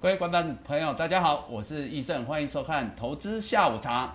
[0.00, 4.06] 各位观众朋友，大家好，我是易胜，欢迎收看《投资下午茶》。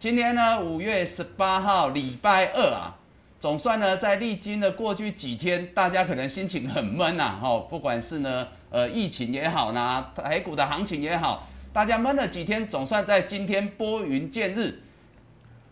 [0.00, 2.96] 今天呢，五月十八号，礼拜二啊，
[3.38, 14.80] 总算呢，在历经了过去几天，大家可能心情很闷呐，哦，不管是呢，呃，疫情也好呢，台股的行情也好，大家闷了几天，总算在今天拨云见日，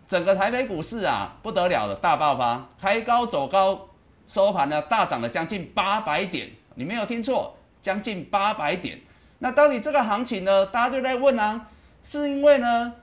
[0.09, 3.89] 整个台北股市啊，不得了了，大爆发，开高走高，
[4.29, 9.01] 收盘呢大涨了将近八百点，你没有听错，将近八百点。
[9.39, 10.65] 那到底这个行情呢？
[10.67, 11.69] 大家就在问啊，
[12.03, 12.95] 是因为呢，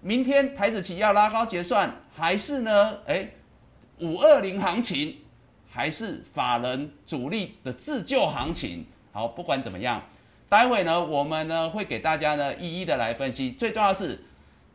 [0.00, 3.28] 明天台子期要拉高结算，还是呢，哎，
[3.98, 5.16] 五二零行情，
[5.68, 8.86] 还是法人主力的自救行情？
[9.12, 10.00] 好，不管怎么样，
[10.48, 13.50] 待会呢，我们呢会给大家呢一一的来分析。
[13.50, 14.22] 最重要是，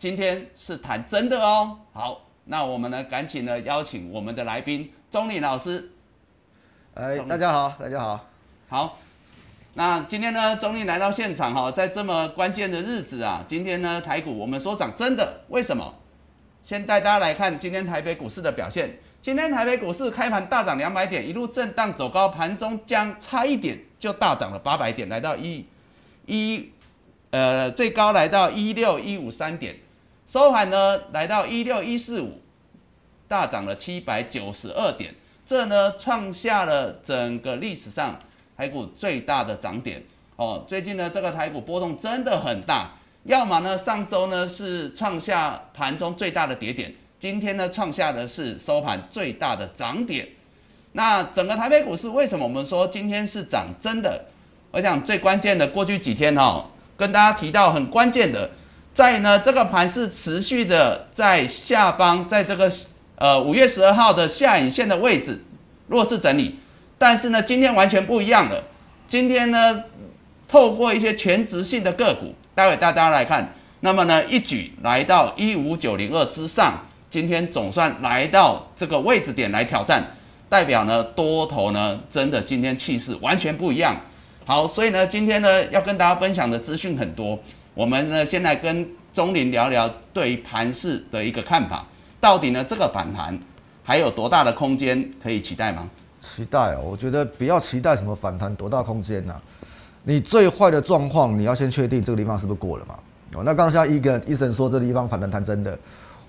[0.06, 1.80] 今天是谈真的哦。
[1.92, 5.90] 好，那我们呢赶紧呢邀请我们的来宾钟林老师。
[6.94, 8.28] 哎，大家好，大家好，
[8.70, 9.00] 好。
[9.74, 15.92] 那今天呢，中立来到现场哈，在这么关键的日子啊，今天呢，台股我们说涨真的，为什么？
[16.64, 19.00] 先带大家来看今天台北股市的表现。
[19.24, 25.66] 今天台北股市开盘大涨两百点，一路震荡走高，盘中将差一点就大涨了八百点，来到一
[26.28, 26.70] 一
[27.32, 29.76] 呃最高来到一六一五三点，
[30.36, 32.42] 收盘呢来到一六一四五，
[33.26, 38.20] 大涨了七百九十二点，这呢创下了整个历史上。
[38.58, 40.04] 台股最大的涨点
[40.36, 42.92] 哦，最近呢这个台股波动真的很大，
[43.24, 50.28] 要么呢上周呢是创下盘中最大的跌点，今天呢创下的是收盘最大的涨点。
[50.92, 54.26] 那整个台北股市为什么我们说今天是涨真的？
[54.72, 58.50] 我想最关键的过去几天哈，跟大家提到很关键的，
[58.96, 62.72] 在呢这个盘是持续的在下方，在这个
[63.18, 65.44] 呃五月十二号的下影线的位置
[65.90, 66.58] 弱势整理。
[66.98, 68.64] 但是呢，今天完全不一样了。
[69.06, 69.84] 今天呢，
[70.48, 73.54] 透过一些全值性的个股，待会大家来看。
[73.82, 80.02] 那么呢，一举来到一五九零二之上，今天总算来到这个位置点来挑战，
[80.48, 83.98] 代表呢多头呢真的今天气势完全不一样。
[84.46, 87.38] 好，所以呢，今天呢要跟大家分享的资讯很多。
[87.76, 91.86] 我们呢现在跟钟林聊聊对于盘市的一个看法，
[92.22, 93.38] 到底呢这个反弹
[93.84, 95.88] 还有多大的空间可以期待吗？
[96.22, 99.40] 期待哦，我觉得不要期待什么反弹多大空间呐。
[100.04, 102.96] 你最坏的状况，你要先确定这个地方是不是过了嘛？
[103.34, 105.78] 哦，那刚才一个医生说这地方反弹弹真的，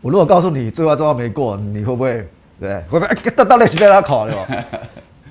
[0.00, 2.28] 我如果告诉你最坏状况没过，你会不会？
[2.58, 3.30] 对，会不会？
[3.30, 4.64] 到 到底是被他考了？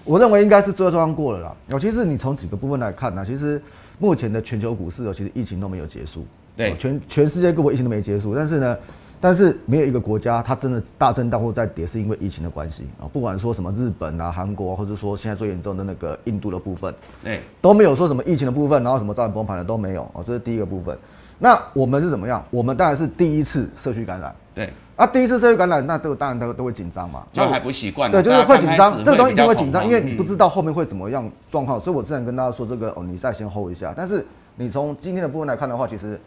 [0.03, 1.55] 我认为应该是最坏状况过了啦。
[1.67, 3.61] 尤其是你从几个部分来看呢，其实
[3.99, 6.25] 目前的全球股市哦，其实疫情都没有结束。
[6.55, 8.77] 对，全全世界各国疫情都没结束，但是呢。
[9.21, 13.09] 但是没有一个国家，它真的大震荡或在跌，是因为疫情的关系啊。
[13.11, 20.21] 不管说什么日本啊、韩国，或者说现在最严重的那个印度的部分，对，都没有说什么疫情的部分，然后什么造成崩盘的都没有哦。
[20.23, 20.95] 这是第一个部分。
[21.37, 22.43] 那我们是怎么样？
[22.49, 24.71] 我们当然是第一次社区感染，对。
[24.95, 28.09] 啊，第一次社区感染，那都当然都都会紧张嘛，就还不习惯。
[28.09, 31.79] 对，就是会紧张，这个东西一定会紧张，因为你不知道后面会怎么样状况。
[31.79, 33.93] 所以我之前跟大家说这个哦，你再先 hold 一下。
[33.95, 34.25] 但是
[34.55, 36.19] 你从今天的部分来看的话，其实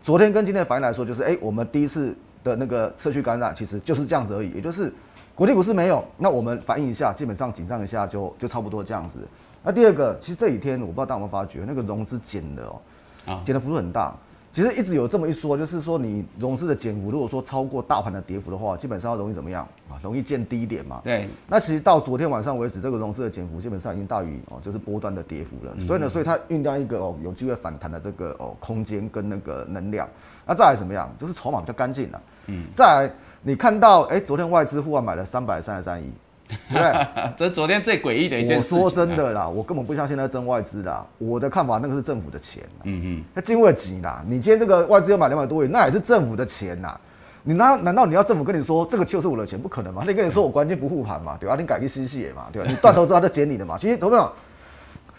[0.00, 2.16] 昨天跟今天的反应来说，就是哎，我们第一次。
[2.44, 4.90] 的那个社区感染其实就是这样子而已，也就是
[5.34, 9.18] 国际股市没有，那我们反应一下，基本上紧张一下就就差不多这样子。
[9.60, 12.80] 那第二个，其实这几天我不知道大家有没有发觉，那个融资减的哦，
[13.26, 14.14] 啊，减的幅度很大。
[14.58, 19.94] 其实一直有这么一说，就是说你融资的减幅，如果说超过大盘的跌幅的话，基本上容易怎么样啊？
[20.02, 21.00] 容易见低点嘛。
[21.04, 21.28] 对。
[21.46, 25.72] 那其实到昨天晚上为止，这个融资的减幅基本上已经大于哦，就是波段的跌幅了。
[25.86, 30.08] 所以呢，所以它酝酿一个哦有机会反弹的这个哦空间跟那个能量。
[30.44, 31.08] 那再来怎么样？
[31.20, 32.20] 就是筹码比较干净了。
[32.46, 32.66] 嗯。
[32.74, 36.10] 再来，你看到哎，昨天外资户外买了三百三十三亿。
[36.70, 38.74] 对， 这是昨天最诡异的一件事。
[38.74, 41.04] 我说真的啦，我根本不相信那真外资啦。
[41.18, 42.62] 我的看法，那个是政府的钱。
[42.84, 44.22] 嗯嗯，那进位急啦。
[44.26, 46.98] 你今天这个外资要买两百多亿，那也是政府的钱呐。
[47.44, 49.60] 你那难道你要政府跟你说这个就是我的钱？
[49.60, 50.02] 不可能嘛？
[50.06, 51.36] 你跟你说我关键不护盘嘛？
[51.38, 51.56] 对吧？
[51.58, 52.46] 你改个西西嘛？
[52.52, 52.68] 对吧？
[52.68, 53.76] 你断头之后再捡你的嘛？
[53.78, 54.30] 其实投票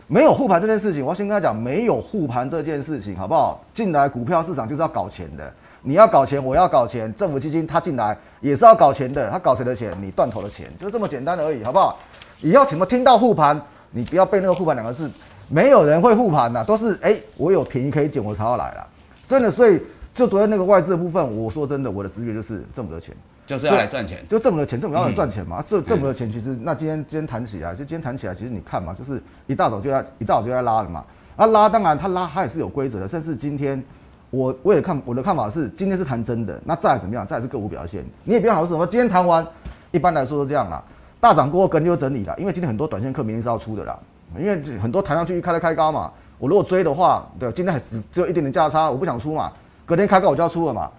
[0.08, 3.64] 没有护盘这件事情，我要先跟他讲，没有护盘这件事情，好不好？
[3.72, 5.54] 进来股票市场就是要搞钱的。
[5.82, 9.94] 你要搞钱，我要搞钱，政府基金他进来也是要搞钱的，他搞谁的钱？
[10.02, 11.98] 你断头的钱，就这么简单而已，好不好？
[12.42, 13.60] 你要怎么听到护盘，
[13.92, 15.10] 你不要背那个护盘两个字，
[15.48, 18.88] 没有人会护盘的，都是哎，我有便宜可以捡，我才要来了。
[19.24, 19.82] 所以呢，所以
[20.14, 23.16] 就昨天那个外资的部分，我说真的，我的直觉就是政府的钱，
[23.48, 25.64] 就是要来赚钱，就政府的钱，政府要来赚钱嘛。
[25.66, 31.04] 这政府的钱其实，那今天今天谈起来，就今天谈起来，其实你看嘛，就是一大早就要一大早就要拉了嘛。
[31.36, 33.82] 啊拉，当然他拉他也是有规则的，甚至今天。
[34.30, 38.86] 我我也看我的看法是，今天是谈真的，那再怎么样，再是个股表现，你也不要好说什么。
[38.86, 39.46] 今天谈完，
[39.92, 40.84] 一般来说都这样啦。
[41.20, 43.98] 大涨过后跟就整理了，因为今天很多短线客明天是要出的啦，
[44.38, 49.52] 因为很多抬上去开了开高嘛，我如果追的话，对，今天还只只有一点点价差，我不想出嘛，
[49.86, 50.90] 隔天开高我就要出了嘛，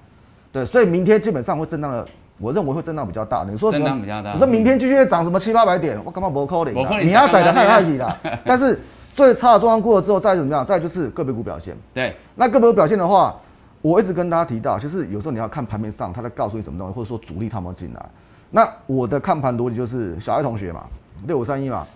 [0.52, 2.04] 对，所以明天基本上会震荡的，
[2.38, 3.46] 我认为会震荡比较大。
[3.48, 6.72] 你说震荡比较大，你说明天继续涨什么七八百点，我干嘛不扣的？
[7.02, 8.78] 你要宰的太太体了， 但是
[9.12, 11.76] 最差的状况过了之后再怎么样，再就是个别股表现。
[11.92, 13.34] 对，那个别股表现的话，
[13.82, 18.06] 我一直跟大家提到，就是有时候你要看盘面上他在告诉你什么东西，或者说主力他们进来。
[18.50, 20.84] 那我的看盘逻辑就是小爱同学嘛，
[21.26, 21.86] 六五三一嘛，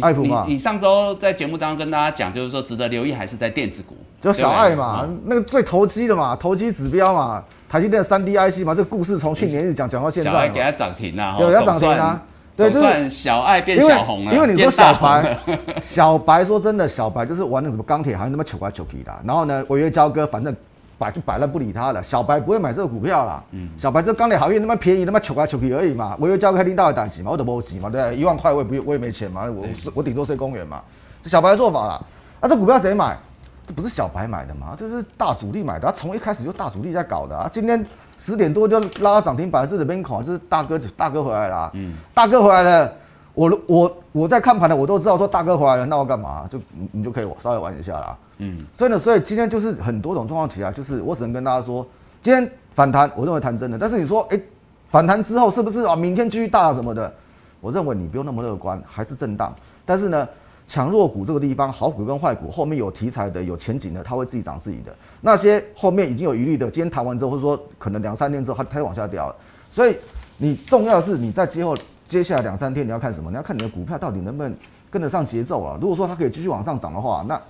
[0.00, 0.44] 爱普嘛。
[0.46, 10.30] 你上周在节目当中跟大家讲，就是说值得留意还是在电子股，就小爱嘛，那个最投机的嘛，投机指标嘛，台积电三 D IC 嘛，这个故事从去年一直讲讲到现在。
[10.30, 12.22] 小爱给它涨停了，对，要涨停啊，
[12.56, 15.38] 对，就是小爱变小红了，因为你说小白，
[15.80, 20.54] 小白说真的，小白就是玩那什么钢铁，好像那么求来求去的，然后呢，违约交割，反正。
[20.96, 23.42] 摆就摆烂不理他了，小白不会买这个股票啦。
[23.50, 26.16] 嗯，小白这钢铁行业那么便宜，那么求来求去而已嘛。
[26.20, 28.16] 我又交给领导的胆子嘛，我都不急嘛，对不对？
[28.16, 30.80] 一万块我也不我也没钱嘛，我我顶多睡公园嘛。
[31.20, 32.00] 这小白的做法啦，
[32.40, 33.18] 那这股票谁买？
[33.66, 34.74] 这不是小白买的嘛？
[34.76, 37.48] 这是大主力买的，他从一开始就大主力在搞的啊。
[37.52, 37.84] 今天
[38.16, 41.70] 十点多就拉到涨停板，这里边口就是大哥大哥回来了。
[41.74, 42.92] 嗯，大哥回来了，
[43.32, 46.46] 我我我在看盘的，我都知道说大哥回来了，那我干嘛？
[46.50, 46.60] 就
[46.92, 48.16] 你就可以稍微玩一下啦。
[48.38, 51.86] 嗯，所以呢，所以今天就是很多种状况起来，就是我只能跟大家说，
[52.20, 53.78] 今天反弹，我认为谈真的。
[53.78, 54.40] 但是你说，哎，
[54.88, 55.96] 反弹之后是不是啊？
[55.96, 57.12] 明天继续大什么的？
[57.60, 59.54] 我认为你不用那么乐观，还是震荡。
[59.86, 60.28] 但是呢，
[60.66, 64.94] 强弱股这个地方，好股跟坏股后面有题材的、有前景的，它会自己涨自己的。
[65.20, 69.36] 那些后面已经有疑虑的，今天谈完之后，或者说可能两三天之后，它它往下掉了。
[69.70, 69.96] 所以
[70.38, 71.76] 你重要的是你在今后
[72.06, 73.30] 接下来两三天你要看什么？
[73.30, 74.54] 你要看你的股票到底能不能
[74.90, 75.78] 跟得上节奏啊？
[75.80, 77.40] 如果说它可以继续往上涨的话，那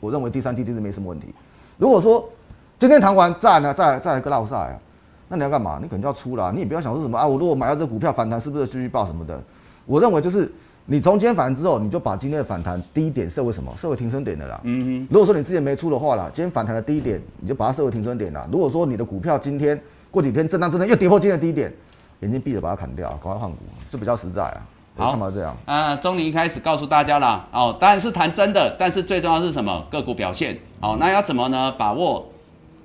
[0.00, 1.34] 我认为第三季其实没什么问题。
[1.76, 2.28] 如果说
[2.78, 4.78] 今天谈完再呢，再再来个落赛啊，
[5.28, 5.78] 那你要干嘛？
[5.80, 6.50] 你可能就要出了。
[6.52, 9.40] 你也不要想说什么啊，我如果买到这股票反弹，是不是继续报什么的？
[9.86, 10.50] 我认为就是
[10.86, 13.72] 你从今天反弹之后，你就把今天的反弹低点设为什么？
[13.80, 14.60] 设为停损点的啦。
[14.64, 15.08] 嗯哼。
[15.10, 18.46] 如果说你之前没出的话啦，今天反弹的低点，你就把它设为停损点啦。
[18.50, 19.80] 如果说你的股票今天
[20.10, 21.72] 过几天震荡震荡又跌破今天的低点，
[22.20, 23.58] 眼睛闭着把它砍掉，赶快换股，
[23.88, 24.66] 这比较实在啊。
[24.94, 25.56] 好，这样。
[25.64, 29.86] 啊，钟林一开始告诉大家啦，哦，当然是谈真的，但是最重要是什么？
[29.90, 30.58] 个股表现。
[30.80, 31.72] 哦，那要怎么呢？
[31.78, 32.28] 把握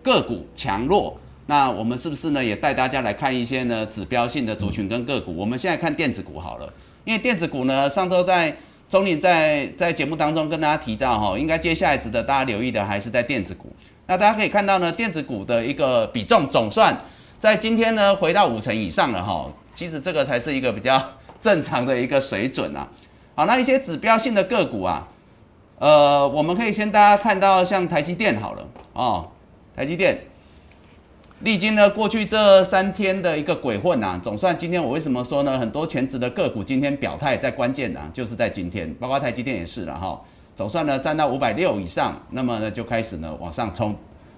[0.03, 1.17] 个股强弱。
[1.47, 2.43] 那我们是不是呢？
[2.43, 5.35] 也带大家来看一些呢指标性的族群跟个股。
[5.35, 6.71] 我们现在看电子股好了，
[7.07, 8.54] 因为电子股呢，上周在
[8.89, 13.74] 钟林在在节目当中跟大家提到哈，应该接下来值得大家留意的还是在电子股。
[14.07, 16.94] 那大家可以看到呢，电子股的一个比重总算
[17.39, 19.50] 在今天呢回到五成以上了哈。
[19.74, 21.01] 其实这个才是一个比较。
[21.39, 22.88] 正常的一个水准啊，
[23.36, 25.07] 好，那一些指标性的个股啊，
[25.77, 29.30] 呃，我们可以先大家看到像台积电好了哦，
[29.75, 30.19] 台积电
[31.42, 35.60] 历经呢过去这三天的一个鬼混啊，总算今天我为什么说呢？
[35.60, 40.19] 很多全职的个股今天表态在关键啊，就是在今天，包括台积电也是了哈，
[40.56, 43.95] 总算呢站到五百六以上，那么呢就开始呢往上冲，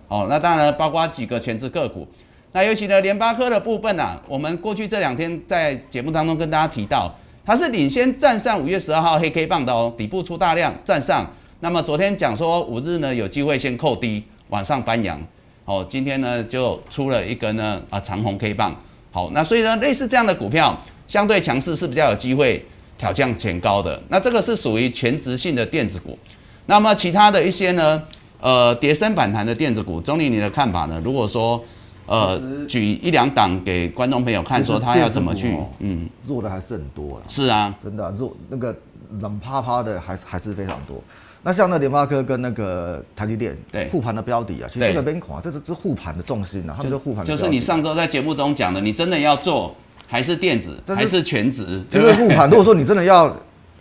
[0.10, 2.06] 哦，那当然包括几个全职个股。
[2.52, 7.10] 那尤其呢，联发科的部分啊，我们过去这两天在节目当中跟大家提到，
[7.46, 11.26] 它是领先站上五月十二号黑 K 棒的哦，底部出大量站上。
[11.62, 15.22] 那么昨天讲说五日呢有机会先扣低往上翻扬，
[15.70, 18.76] 哦，今天呢就出了一根呢啊长红 K 棒，
[19.12, 20.76] 好，那所以呢类似这样的股票
[21.08, 22.66] 相对强势是比较有机会
[22.98, 24.02] 挑战前高的。
[24.08, 26.18] 那这个是属于全值性的电子股。
[26.66, 28.02] 那么其他的一些呢，
[28.42, 31.00] 呃，叠升反弹的电子股，钟理你的看法呢？
[31.06, 31.64] 如果说
[32.08, 37.26] 呃，举一两档给观众朋友看，说他要怎么去，嗯，弱的还是很多了。
[37.28, 38.76] 是啊，真的弱，那个
[39.20, 41.00] 冷趴趴的还是还是非常多。
[41.42, 47.24] 那像那联发科跟那个台积电，对护盘的标的啊，其实这个边款，这是这护盘的重心啊，他们是护盘。
[47.24, 49.76] 就是你上周在节目中讲的，你真的要做
[50.08, 51.84] 还是电子，还是全职？
[51.90, 52.50] 就是护盘。
[52.50, 53.34] 如果说你真的要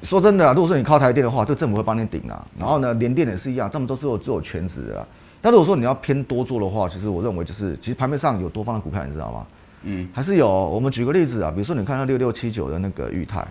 [0.03, 2.47] 说真的，如果说你靠台电的话，这政府会帮你顶啊。
[2.59, 5.07] 然后呢，联电也是一样，这么多只有只有全职啊。
[5.41, 9.47] 但如果说你要偏多做的话，其实我认为就是，其实盘面上有多方的股票，你知道吗？
[9.83, 10.49] 嗯，还是有。
[10.49, 13.47] 我们举个例子啊，比如说你看到六六七九的那个裕泰，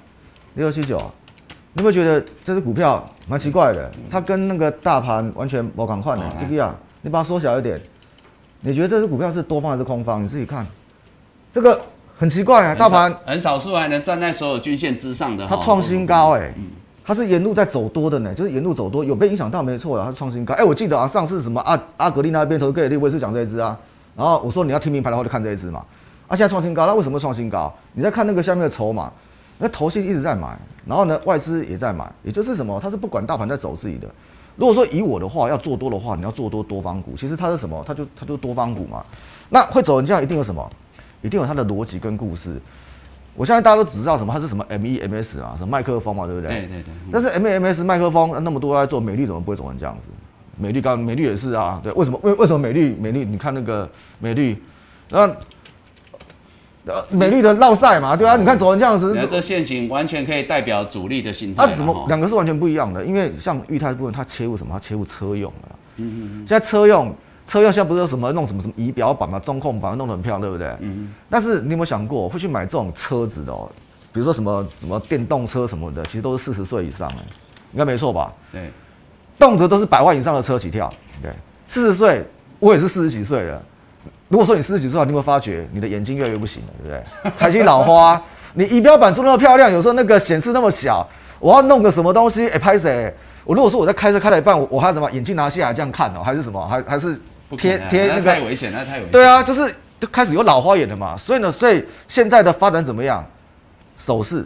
[0.56, 1.02] 六六七九，
[1.78, 7.80] 你会觉得这只股票蛮奇怪的，它跟那个大盘完全不赶快的，这个样，你把它缩小一点，
[8.62, 10.24] 你觉得这只股票是多方还是空方？
[10.24, 10.66] 你自己看，
[11.52, 11.80] 这个
[12.18, 16.52] 很奇怪啊，大盘很少数还能站在所有均线之上的，它创新高哎。
[17.06, 20.54] 它是沿路在走多的呢，就是沿路走多，有被影响到没错了，它创新高。
[20.56, 23.78] 哎，我记得啊，上次什么阿阿格丽那边投给利威是讲这一支啊，
[24.14, 25.86] 然后我说你要听名牌的话就看这一支嘛。
[26.28, 27.74] 啊，现在创新高，那为什么创新高？
[27.94, 29.10] 你在看那个下面的筹码，
[29.58, 34.08] 那头信一直在买，然后呢外资也在买，也就是什么，它是不管大盘在走自己的。
[34.56, 37.84] 如果说以我的话要做多的话，你要做多多方股，其实它是什么？
[37.88, 39.06] 它就它就多方股嘛。
[39.50, 40.68] 那会走人家一定有什么？
[41.22, 42.60] 一定有它的逻辑跟故事。
[43.36, 46.50] 我相信大家都只知道什么，它是什么 MEMS 啊，什么麦克风嘛，对不对？
[46.50, 46.94] 对对对。
[47.12, 50.10] 但是 MEMS 麦克风那么多在做，美丽怎么不会走成这样子？
[50.60, 53.24] 美丽刚美丽也是啊，对，为什么为为什么美丽美丽？
[53.24, 53.88] 你看那个
[54.18, 54.58] 美丽，
[55.12, 55.28] 那
[56.88, 61.64] 呃美丽的绕赛嘛，对啊，你看走成这样子，这线型完全可以代表主力的心态。
[61.64, 63.06] 啊怎么两个是完全不一样的？
[63.06, 64.74] 因为像裕泰部分，它切入什么？
[64.74, 65.70] 它切入车用的。
[65.98, 66.48] 嗯嗯嗯。
[66.48, 67.14] 现在车用。
[67.46, 70.68] 车用现在不是有什么弄什么什么仪表板嘛，中控板弄得很漂亮，对不对？
[70.82, 71.14] 嗯。
[71.30, 73.72] 但是你有没有想过，会去买这种车子的哦？
[74.12, 77.24] 比如说什么什么电动车什么的，其实都是四十岁以上哎，
[77.72, 78.34] 应该没错吧？
[78.52, 78.70] 对。
[79.40, 81.32] 动辄都是百万以上的车起跳，对。
[81.70, 82.22] 四十岁，
[82.60, 83.64] 我也是四十几岁了。
[84.28, 87.32] 如果说你四十几岁，你有没有发觉你的眼睛越来越不行了，对不对？
[87.38, 88.22] 开心老花，
[88.54, 91.08] 你仪表板做那么漂亮，有时候那个显示那么小，
[91.40, 93.14] 我要弄个什么东西，哎，拍谁？
[93.46, 96.66] 我如果说我在开车开了一半，我我还什么眼镜拿下来这样看哦，还是什么？
[96.68, 97.20] 还还是？
[97.58, 99.10] 贴贴那个太危险，那太危险。
[99.10, 103.26] 对啊，就是就开始有老花眼了嘛，所以呢，所以现在的发展怎么样？
[103.98, 104.46] 手势、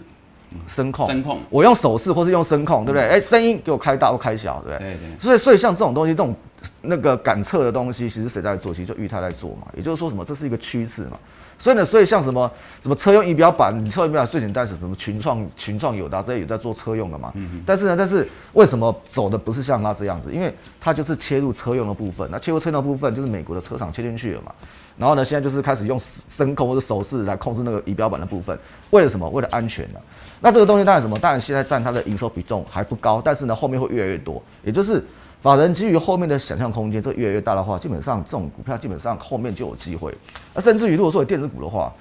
[0.67, 3.07] 声控、声控，我用手势或是用声控，对不对？
[3.07, 4.93] 哎，声音给我开大或开小，对不对？
[4.93, 5.19] 对对。
[5.19, 6.35] 所以所以像这种东西，这种
[6.81, 8.73] 那个感测的东西，其实谁在做？
[8.73, 9.67] 其实就裕泰在做嘛。
[9.75, 10.23] 也就是说什么？
[10.25, 11.19] 这是一个趋势嘛。
[11.61, 12.51] 所以呢，所以像什么
[12.81, 17.31] 什么车用仪表板，你车用仪表板最简单是什么群创群创有的这些有在做车用的嘛。
[17.35, 20.31] 嗯但是呢，但是为什么走的不是像它这样子？
[20.33, 24.51] 因为它就是切入车用的部分，那切入车用的部分就是美国的车厂切进去了嘛。
[24.97, 26.01] 然后呢，现在就是开始用
[26.35, 28.57] 声控或者手势来控制那个仪表板的部分，
[28.89, 29.29] 为了什么？
[29.29, 29.99] 为了安全呢？
[30.39, 31.19] 那这个东西当然什么？
[31.19, 35.03] 当然现在占它的营收比重还不高，但是呢，后面会越来越多，也就是。
[35.41, 40.15] 法人基于后面的想象空间，这越来越大的话，基本上这种股票基本上后面就有机会。
[40.53, 41.91] 那甚至于如果说有电子股的话，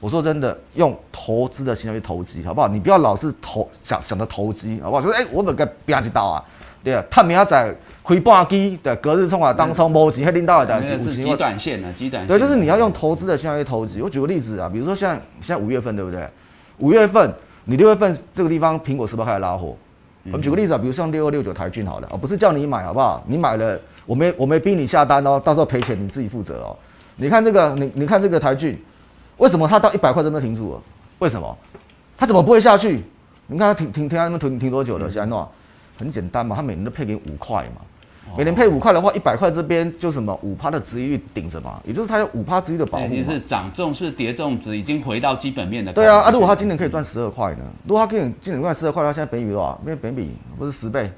[0.00, 2.68] 我说真的，用投资的心态去投机，好不好？
[2.68, 5.00] 你不要老是投想想着投机，好不好？
[5.00, 6.44] 就是哎，我本该不要去刀啊，
[6.82, 12.26] 对啊，探明仔亏半基的隔日冲啊，当冲波及还领导的等级，是极短线的，极短。
[12.26, 14.02] 对，就是你要用投资的心态去投机。
[14.02, 16.28] 我举个例子啊，比如说像现在五月份，对不对？
[16.76, 17.32] 五月份
[17.64, 19.74] 你六月份这个地方苹果是不是开始拉货？
[20.26, 23.22] 我们举个例子啊，比如像六二六九台骏好了，啊，不是叫你买好不好？
[23.26, 26.76] 你买了，我没我没逼你下单哦，到时候赔钱你自己负责哦。
[27.16, 28.82] 你看这个，你你看这个台骏，
[29.36, 30.82] 为什么它到一百块这边停住了？
[31.18, 31.56] 为什么？
[32.16, 33.04] 它怎么不会下去？
[33.46, 35.10] 你看它停停停在那边停停多久了？
[35.10, 35.46] 现在弄，
[35.98, 37.82] 很简单嘛，它每年都配给五块嘛。
[38.36, 43.14] 每年配五块的话，一百块这边就什么五趴的值率顶着嘛，也就是它有五趴值率的保护。
[43.14, 45.92] 已是涨重是跌重值，已经回到基本面的。
[45.92, 47.64] 对啊，啊，如果它今年可以赚十二块呢？
[47.86, 49.80] 如果它今年今年赚十二块，它现在本比多少？
[49.84, 51.10] 因为本比不是十倍，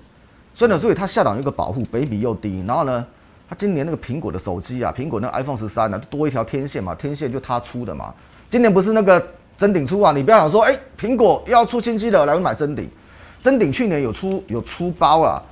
[0.52, 2.62] 所以呢，所以它下档有一个保护，本比又低。
[2.66, 3.06] 然后呢，
[3.49, 8.12] 它今年那个苹果的手机啊，苹果那 iPhone 十三呢，多一条天线嘛，天线就它出的嘛。
[8.50, 10.12] 今年不是那个真顶出啊？
[10.12, 12.88] 你不要想说，哎，苹果要出新机的，来买真顶。
[13.40, 15.42] 真顶去年有出有出包啊。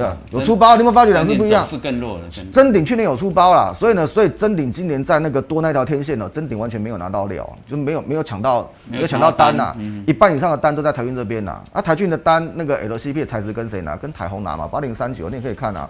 [0.00, 1.66] 对，有出包，你有没有发觉两次不一样？
[1.66, 2.24] 是更弱了。
[2.52, 9.76] 真顶去年有出包啦，所以呢，所以真顶今年在那个多那条天线呢，真顶完全没有拿到料，就没有没有抢到，没有抢到单呐，
[10.06, 11.60] 一半以上的单都在台骏这边呐。
[11.72, 13.96] 啊，台骏的单那个 LCP 的材质跟谁拿？
[13.96, 15.88] 跟台宏拿嘛，八零三九，你也可以看啊。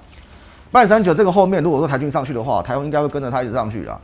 [0.72, 3.98] 八零三九这个后面，如果说台骏上去的话，台宏应该会跟着它一直上去啊。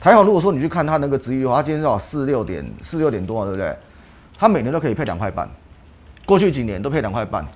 [0.00, 3.74] 台宏如果说你去看它那个值域的话，它今天是四六点四六点多，对不对？
[4.38, 5.48] 它每年都可以配两块半。
[6.26, 7.46] 过去几年都配两块半，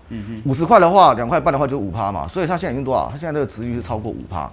[0.44, 3.08] 五十块的话，两块半的话就五趴嘛，所以它现在已经多少？
[3.10, 4.50] 它现在这个值率是超过五趴。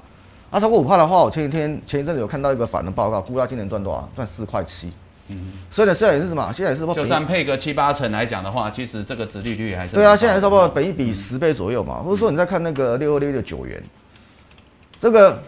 [0.51, 4.09] 它超过五趴的话，我前几天前一阵子有看到一个反的报告，估它今年赚多少？
[4.15, 4.89] 赚四块七。
[5.27, 6.53] 嗯，所以呢，现在也是什么？
[6.53, 11.95] 现在也是就算配个七八成来讲的话，其实这个值率率还是对啊，现在差不多本一比十倍左右嘛。
[11.95, 13.83] 或者说你在看那个六二六的九元，
[14.99, 15.41] 这个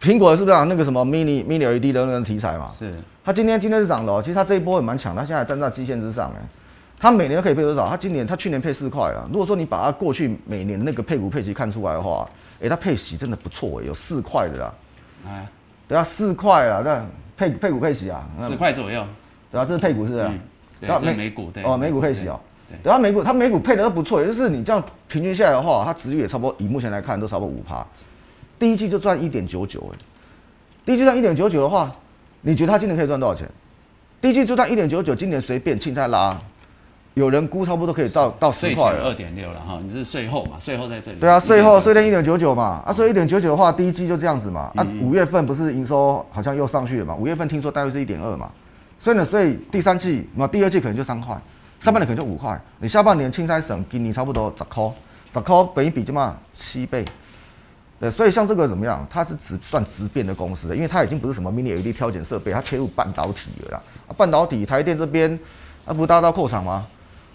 [0.00, 2.72] 苹果是不是啊那个什么 mini mini LED 的那个题材嘛？
[2.76, 2.98] 是。
[3.24, 6.42] 它今天今天是涨的哦，其实它这一波也蛮强，它现在站在基线之上哎。
[7.02, 7.88] 它每年都可以配多少？
[7.88, 9.26] 它今年、它去年配四块啊。
[9.28, 12.30] 如果说你把它过去每年那个配股配息看出来的话，
[12.62, 14.74] 哎，它配息真的不错哎，有四块的啦。
[15.26, 15.48] 哎，
[15.88, 17.04] 对啊，四块啊，那
[17.36, 19.04] 配配股配息啊，十块左右。
[19.50, 20.30] 对啊，这是配股是不是？
[20.78, 21.64] 对，啊美股对。
[21.64, 22.38] 哦，美股配息哦。
[22.84, 27.84] 对，它美股它美股配的都不错，也就是你这样平均下来的话，它值率也差不多，以目前来看都差不多五趴。
[28.60, 29.98] 第一季就赚一点九九哎，
[30.86, 31.92] 第一季赚一点九九的话，
[32.42, 33.48] 你觉得它今年可以赚多少钱？
[34.20, 36.40] 第一季就赚一点九九，今年随便青菜拉。
[37.14, 40.52] 有人估差不多可以到到十块二点六了哈，你是税后嘛？
[40.58, 41.18] 税后在这里。
[41.18, 47.14] 对啊，税后税前一点九九嘛，啊，所以一点九九的话，第一季就这样子嘛，啊，五月份不是营收好像又上去了嘛？
[47.14, 48.50] 五月份听说大约是一点二嘛，
[48.98, 51.38] 所以呢，所以第三季那第二季可能就三块，
[51.80, 54.90] 上半年可能就五块，你下半年青山省给你差不多十块，
[55.34, 57.04] 十块本一比就嘛七倍，
[58.00, 59.06] 对，所以像这个怎么样？
[59.10, 63.82] 它是只算直变的公司的，因为它已经不是什么 mini LED 挑拣设备，它切入半导体了啦，
[64.16, 65.38] 半导体台电这边
[65.84, 66.86] 啊，不大到扩厂吗？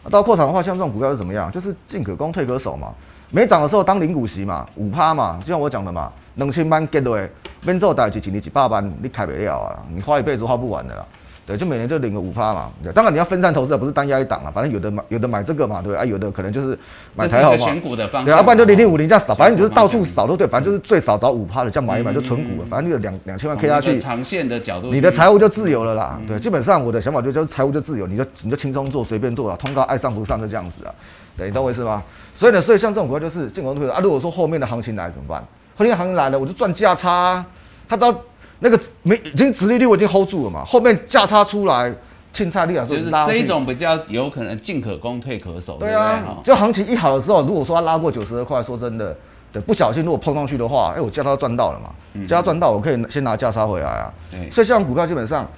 [0.10, 1.52] 到扩场的话，像这种股票是怎么样？
[1.52, 2.94] 就是进可攻，退可守嘛。
[3.30, 7.20] 没涨的时候当零股息嘛，五趴嘛，就像我讲的嘛，两千万 get 落，
[7.66, 9.80] 边做代志，几年几百万，你开不了啊！
[9.94, 11.06] 你花一辈子花不完的啦。
[11.48, 12.70] 对，就每年就领个五趴嘛。
[12.84, 14.52] 对，当然你要分散投资，不是单压一档啊。
[14.54, 16.78] 反正有的买有的买这个嘛，对啊，有的可能就是
[17.16, 17.58] 买台好嘛。
[17.58, 22.68] 选股的方对，要不然就零零五零这样扫，反正你就是到处扫都对，反正就是最少找五趴的，这样买一买就存股了。
[22.70, 26.20] 反正你有两两千万 K 下去，长线的角度，你的财务就自由了啦。
[26.28, 30.94] 对，基本上我的想法就就是财务就自由，你就你就轻松做，随便做啊，通告爱上不上就这样子啊。
[31.38, 32.04] 对，你懂我意思吗？
[32.36, 34.02] 所以呢，所以像这种股票就是进攻退啊。
[34.04, 35.42] 如果说后面的行情来怎么办？
[35.78, 37.46] 后面行情来了，我就赚价差。
[37.88, 38.14] 他知道
[38.60, 41.94] 那个没已经直利率我已经 hold 住了嘛，后面价差出来。
[42.30, 45.78] 青菜力啊，就是这一种比较有可能进可攻退可守。
[45.80, 49.16] 对啊，就行情一好的时候，如果说它拉过九十二块，说真的，
[49.52, 54.14] 对，不小心如果碰上去的话，哎，我价差赚到了嘛，价差赚到，我可以先拿价差回来啊。
[54.30, 55.50] 对，所以像股票基本上，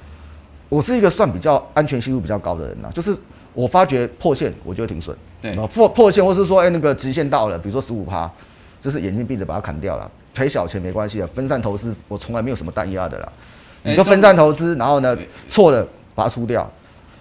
[0.70, 3.14] 我是一个算比较安全系数比较高的人呐，就是
[3.54, 8.32] 我发觉破线我就停损，对，破破线或是说哎那个极限到了，比如说十五趴，
[8.80, 13.32] 就是眼睛闭着把它砍掉了，赔小钱没关系啊，分散投资我从来没有什么单压的啦，
[13.84, 15.18] 你就分散投资，然后呢
[15.50, 15.88] 错了。
[16.16, 16.70] 把它输掉，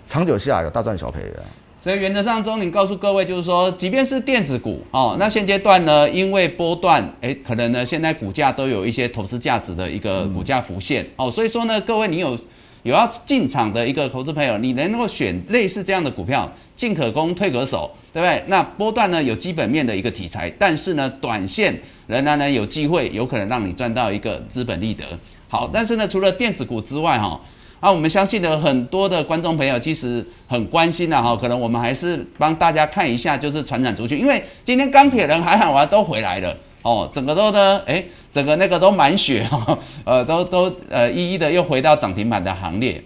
[0.07, 1.45] 长久下有大赚小赔的。
[1.81, 12.37] 所以原则上，钟林告诉各位，就是说，即便是电子股哦，那现阶段呢，因为波段，哎，可能呢，现在股价都有一些投资价值的一个股价浮现哦，所以说呢，各位你有
[12.83, 18.43] 有要进场的一个投资朋友，你能够选类似这样的股票，进可攻，退可守，对不对？
[18.49, 25.05] 那波段呢有基本面的一个题材，但是呢，短线仍然呢有机会，有可能让你赚到一个资本利得。
[25.49, 27.41] 好，但是呢，除了电子股之外，哈。
[27.81, 43.01] 啊，我们相信的很多的观众朋友其实很关心的哈，可能我们还是帮大家看一下，就是传染族群，因为今天钢铁人、海海王都回来了哦，整个都呢，哎，整个那个都满血哈，呃，都都呃一一的又回到涨停板的行列。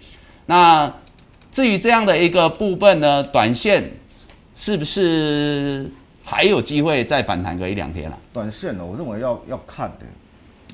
[0.47, 0.91] 那
[1.51, 3.91] 至于这样的一个部分呢，短线
[4.55, 5.91] 是不是
[6.23, 8.17] 还有机会再反弹个一两天了？
[8.31, 10.05] 短线呢，我认为要要看的，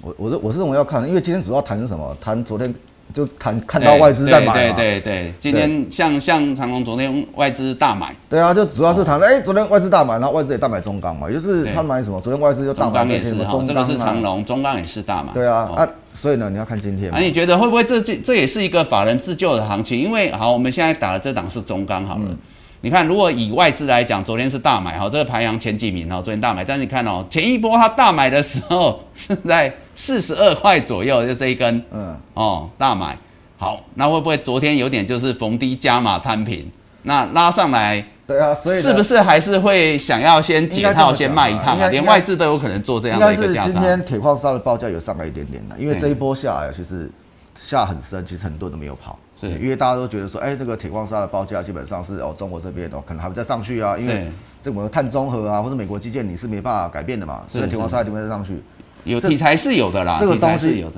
[0.02, 2.16] 我我认我是认为要看，因为今天主要谈什么？
[2.22, 2.74] 谈昨天。
[3.12, 8.16] 就谈看到外资在买对对对，今天像像长隆昨天外资大买。
[8.30, 12.22] 对啊，就主要是谈哎，昨天外资大买，然后外资也大买中钢嘛，就是他买什么？
[12.22, 15.34] 昨天外资就大买这些中钢这个是长隆，中钢也是大买。
[15.34, 17.10] 对啊啊，所以呢，你要看今天。
[17.12, 19.98] 那你觉得会不会这这这也是一个法人自救的行情？
[19.98, 22.38] 因为好，我们现在打的这档是中钢好了。
[22.82, 26.64] 你看，如果以外资来讲，昨天是大买哈，这个排行前几名哦，昨天大买。
[26.64, 33.18] 但是你看哦，前一波它大买的时候是 在四十二块左右，就这一根， 嗯，哦，大买。
[33.58, 36.72] 好，那会不会昨天有点就是逢低加码摊平？
[37.04, 41.78] 那拉上来，对啊，所以是不是还是会想要先解套，先卖一趟？
[41.92, 47.12] 连外资都有可能做这样的一个价是今天铁矿砂的报价有上来一点点的，因为这一波下来其实
[47.56, 58.62] 下很深，其实很多人都没有跑，是因为大家都觉得说，哎，这个铁矿砂的报价基本上是哦，中国这边哦可能还会再上去啊，因为这个碳中和啊，或者美国基建你是没办法改变的嘛，所以铁矿砂一定会再上去。
[59.06, 60.98] 有题材是有的啦，这个东西有的。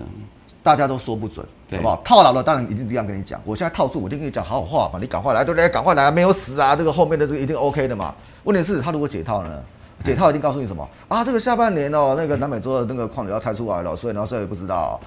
[0.63, 2.01] 大家都说不准，好不好？
[2.03, 3.41] 套牢了，当然已经这样跟你讲。
[3.43, 5.67] 我现在套住，我就跟你讲好好话嘛，你赶快来，对不对？
[5.69, 6.75] 赶快来，没有死啊！
[6.75, 8.13] 这个后面的这个一定 OK 的嘛。
[8.43, 9.59] 问题是，他如果解套呢？
[10.03, 11.23] 解套一定告诉你什么啊？
[11.23, 14.99] 这个下半年哦，那个南美洲的那个矿要拆出来了，所以然后，所以不知道。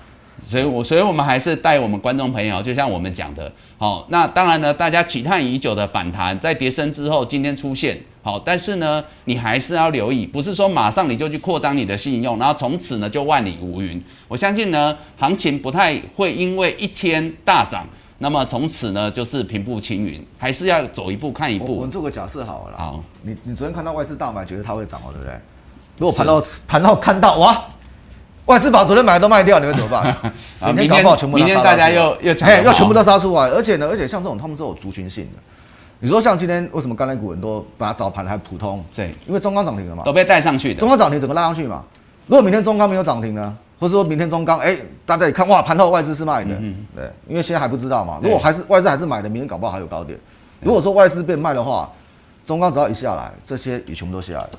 [0.46, 14.02] 所以，我所以我们还是带我们观众朋友，就像我们讲的，好，那当然呢，大家期盼已久的反弹，在跌升之后，今天出现，好，但是呢，你还是要留意，不是说马上你就去扩张你的信用，然后从此呢就万里无云。
[14.28, 17.86] 我相信呢，行情不太会因为一天大涨，
[18.18, 21.74] 那么从此呢就是平步青云，还是要走一步看一步。
[21.74, 25.32] 我们做个假设好了，好，你你昨天看到外资大买，觉得它会涨哦，对不对？
[25.96, 27.64] 如果盘到盘到看到哇！
[28.46, 30.32] 外资把昨天买的都卖掉，你会怎么办？
[30.74, 35.38] 明天搞不好全部明天大家又又哎，要全部都杀出来，而且呢，而且像这种他们是有族群性的。
[36.00, 38.84] 你说像今天为什么钢铁股很多把它早盘还普通？
[38.94, 40.80] 对，因为中钢涨停了嘛，都被带上去的。
[40.80, 41.82] 中钢涨停整个拉上去嘛。
[42.26, 43.56] 如果明天中钢没有涨停呢？
[43.80, 46.54] 或者说明天中钢哎，大家一看哇，盘后外资是卖的，
[46.94, 48.18] 对，因为现在还不知道嘛。
[48.22, 50.18] 如果还是外资还是买的，明天搞不好还有高点。
[50.60, 51.90] 如果说外资变卖的话，
[52.44, 54.50] 中钢只要一下来，这些也全部都下来了。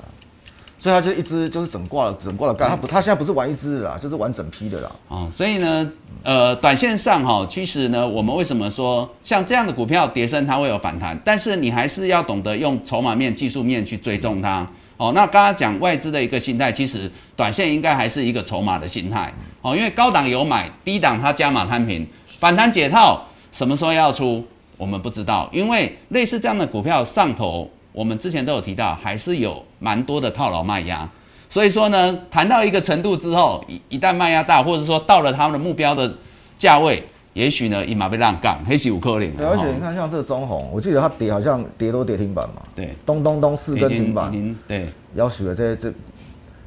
[0.86, 2.70] 所以它就一只就是整挂了，整挂了干。
[2.70, 4.92] 它不，它现在不是玩一只的啦，就是玩整批的啦。
[5.08, 5.90] 哦，所以呢，
[6.22, 11.20] 呃，短线上哈，其实呢，我们为什么说像这样的股票跌升它会有反弹？
[11.24, 14.64] 但是你还是要懂得用筹码面、技术面去追踪它。
[14.96, 19.34] 哦，那刚刚讲外资的一个心态，其实短线应该还是一个筹码的心态。
[19.62, 22.06] 哦，因为高档有买，低档它加码摊平，
[22.38, 23.20] 反弹解套，
[23.50, 24.44] 什么时候要出，
[24.76, 25.50] 我们不知道。
[25.52, 27.68] 因为类似这样的股票上头。
[27.92, 31.08] 我们之前都有提到，还是有蛮多的套牢卖压，
[31.48, 36.12] 所以说呢，谈到一个程度之后，一一旦卖压大，或者说到了他们的目标的
[36.58, 37.02] 价位，
[37.34, 39.36] 也许呢，一马被浪杠，黑起五颗零。
[39.36, 42.62] 对，而且你看像这个中红，我记得它跌好像跌都跌停板嘛。
[42.74, 44.32] 对，咚咚咚四根停板。
[44.66, 45.92] 对，要许的这这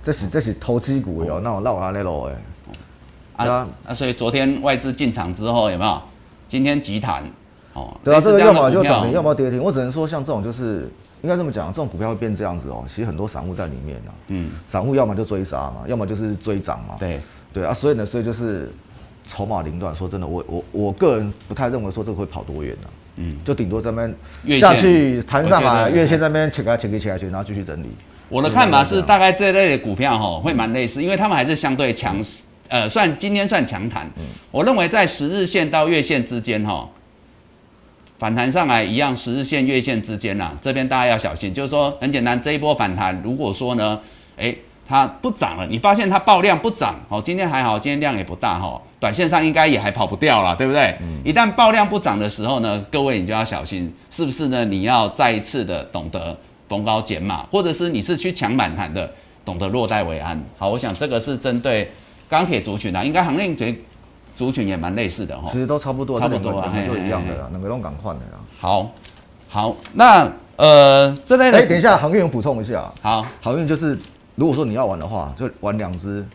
[0.03, 2.35] 这是这是投机股哟，那我那我拿那路哎。
[3.35, 6.01] 啊啊，所以昨天外资进场之后有没有？
[6.47, 7.23] 今天急弹。
[7.73, 9.63] 哦，对啊，这个要么就涨停，要么跌停。
[9.63, 10.91] 我只能说，像这种就是
[11.21, 12.86] 应该这么讲，这种股票会变这样子哦。
[12.88, 16.95] 其实很多散户在里面呢，嗯，散户要么就追杀嘛，要么就是追涨嘛。
[16.99, 17.19] 对
[17.53, 18.71] 对啊，所以呢，所以就是
[19.25, 19.93] 筹码凌乱。
[19.95, 22.88] 说真的，我我我个人不太认为说这个会跑多远呢。
[23.21, 24.15] 嗯，就顶多这边
[24.58, 27.89] 下去弹上来，月线那边切开切开切开去，然后继续整理。
[28.29, 34.10] 我的看法是，大概这类的股票哈会蛮类似，因为他们还是相对强势，呃，算今天算强弹。
[34.17, 36.88] 嗯，我认为在十日线到月线之间哈，
[38.19, 41.53] 反弹上来一样，十日线月线之间呐，这边大家要小心。
[41.53, 43.99] 就是说，很简单，这一波反弹，如果说呢，
[44.38, 44.53] 哎，
[44.88, 50.95] 它不涨了，你发现它爆量不涨，哦，今天还好，今天量也不大哈，短线上应该也还跑不掉了，对不对？
[51.01, 51.21] 嗯。
[51.23, 54.63] 一旦爆量不涨的时候呢，各位你就要小心，是不是呢？
[54.65, 56.38] 你要再一次的懂得。
[56.69, 59.12] 逢高减码，或者是你是去抢反弹的，
[59.43, 60.39] 懂得落袋为安。
[60.55, 61.89] 好，我想这个是针对
[62.29, 63.84] 钢铁族群啊，应该行业对
[64.39, 65.49] 族群也蛮类似的哈。
[65.52, 68.39] 其实都差不多，差不多啊，就一样的啦，两个都敢换的啦。
[68.58, 68.89] 好，
[69.49, 72.89] 好，那呃，这类的，哎，等一下，航运补充一下。
[73.02, 73.99] 好，航运就是，
[74.36, 76.25] 如果说你要玩的话，就玩两只，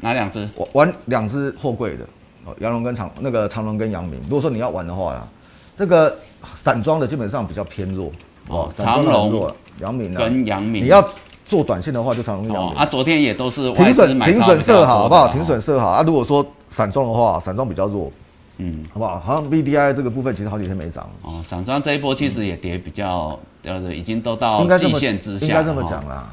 [0.00, 0.46] 哪两只？
[0.56, 2.04] 玩玩两只货柜的，
[2.44, 4.20] 哦，阳龙跟长那个长龙跟杨明。
[4.24, 5.26] 如果说你要玩的话啦，
[5.74, 6.14] 这个
[6.54, 8.12] 散装的基本上比较偏弱。
[8.48, 9.50] 哦，长龙、
[9.80, 11.02] 杨明跟杨明，你要
[11.44, 12.86] 做短线的话，就长龙、杨明啊。
[12.86, 15.28] 昨天也都是停损，停损设好，好不好？
[15.28, 16.02] 停损设好啊。
[16.02, 18.10] 如果说散装的话，散装比较弱，
[18.58, 19.20] 嗯，好不好？
[19.20, 21.40] 好像 B D I 这个部分其实好几天没涨哦。
[21.44, 26.32] 散装这一波其实也跌比较，呃，已经都到极限之下，应该这么讲啦。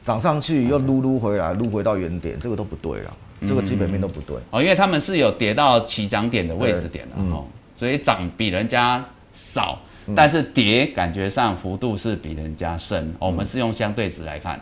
[0.00, 3.12] 涨上去又撸撸回来，撸回到原点，这个都不对了，
[3.46, 4.62] 这个基本面都不对哦。
[4.62, 7.44] 因为他们是有跌到起涨点的位置点的哦，
[7.76, 9.78] 所以涨比人家少。
[10.14, 14.60] 但是跌感觉上幅度是比人家深，我们是用相对值来看，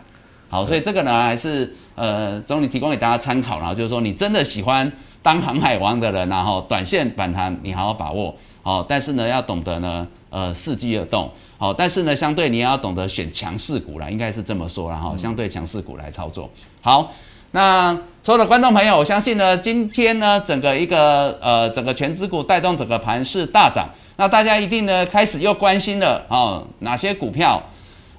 [0.49, 16.49] 好，所以这个呢还是呃总理提供给大家参考，然后就是说你真的喜欢当航海王的人，然后短线反弹你好好把握，好，但是呢要懂得呢呃伺机而动，好，但是呢相对你也要懂得选强势股了，应该是这么说了哈，相对强势股来操作，
[16.81, 17.11] 好。
[17.51, 27.61] 那所有的观众朋友，我相信呢，今天呢，整个一个呃，整个全指股带动整个盘市大涨，那大家一定呢开始又关心了哦，哪些股票，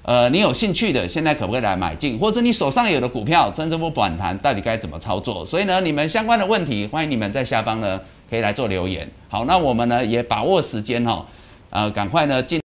[0.03, 2.19] 呃，你有兴趣的，现在可不可以来买进？
[2.19, 5.43] 或者你手上有的股票，趁这波反弹，到底该怎么操作？
[5.43, 9.09] 所以呢，你们相关的问题，欢迎你们在下方呢可以来做留言。
[9.29, 11.25] 好，那我们呢也把握时间哈，
[11.71, 12.61] 呃，赶快呢进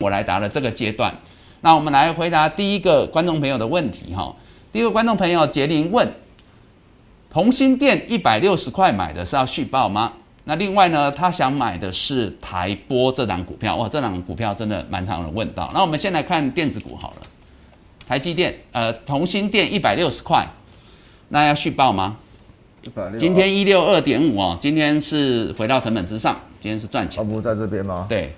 [0.00, 1.14] 我来答的这个阶段。
[1.62, 4.34] 那我们来回答第一个观众朋友的问题哈。
[4.74, 6.12] 第一个观众朋友杰林问：
[7.30, 10.14] 同心店一百六十块买的是要续报吗？
[10.46, 13.76] 那另外呢，他想买的是台波这档股票。
[13.76, 15.70] 哇，这档股票真的蛮常人问到。
[15.72, 17.22] 那我们先来看电子股好了，
[18.08, 20.44] 台积电，呃，同心店一百六十块，
[21.28, 22.16] 那要续报吗？
[23.16, 27.18] 今天一六二点五哦，今天是回到成本之上，今天是赚钱。
[27.18, 28.06] 它不是在这边吗？
[28.08, 28.34] 对，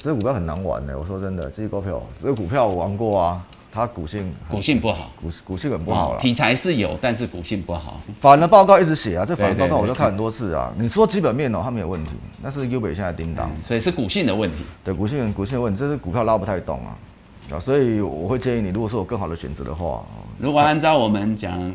[0.00, 0.98] 这个股票很难玩的。
[0.98, 3.40] 我说真的，这些股票，这个股票我玩过啊。
[3.74, 6.20] 它股性股性不好，股股性很不好了。
[6.20, 8.00] 题材是有，但是股性不好。
[8.20, 10.72] 反的报告一直写啊，这反的报告我都看很多次啊。
[10.78, 14.58] 你说基本面哦，它没有问题，那是 U 北现在叮当，所以是股性的问题。
[14.84, 16.96] 对，股性股性的问题，这是股票拉不太动啊。
[17.50, 20.04] 啊，所以我会建议你，如果说有更好的选择的话，
[20.38, 21.72] 如果按照我们讲，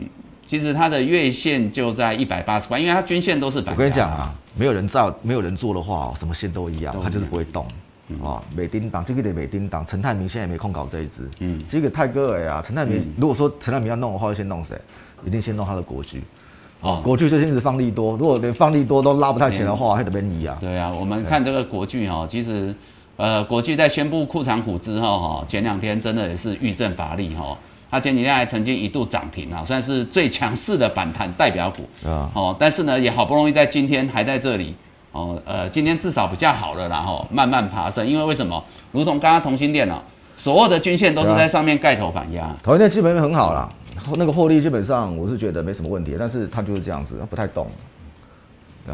[0.47, 3.73] 其实它的月线就在一百八十块，因为它均线都是百。
[3.73, 7.67] 我跟你讲啊，没有人造，没有人做的话，什么线都一样，它就是不会动。
[8.23, 11.29] 啊，美丁档这个得美丁档，陈泰明现在也没空搞这一支。
[11.39, 14.75] 嗯，这个泰戈尔啊，陈泰明如果说陈泰明要弄的话，先弄谁？
[15.25, 16.23] 一定先弄他的国巨。
[16.81, 20.57] 哦，国巨最近一直放利多，如果连放利多都拉不太起来的话，还得被你啊。
[20.61, 22.73] 对啊，我们看这个国巨哈，其实
[23.17, 27.57] 呃，国巨在宣布库藏股之后哈，前两天真的也是遇震乏力哈。
[27.91, 32.07] 它前几天还曾经一度涨停啊，算是最强势的反弹代表股。
[32.07, 32.31] 啊。
[32.33, 34.75] 哦，但是呢，也好不容易在今天还在这里。
[35.11, 38.63] 哦，呃，今天至少比较好了，然后慢慢爬升，因为为什么？
[38.91, 39.99] 如同刚刚同心电哦，
[40.37, 42.55] 所有的均线都是在上面盖头反压。
[42.61, 43.71] 同心电基本面很好啦，
[44.17, 47.67] 那个获利基本上我是觉得没什么问题，但是它就是这样子，它不太动。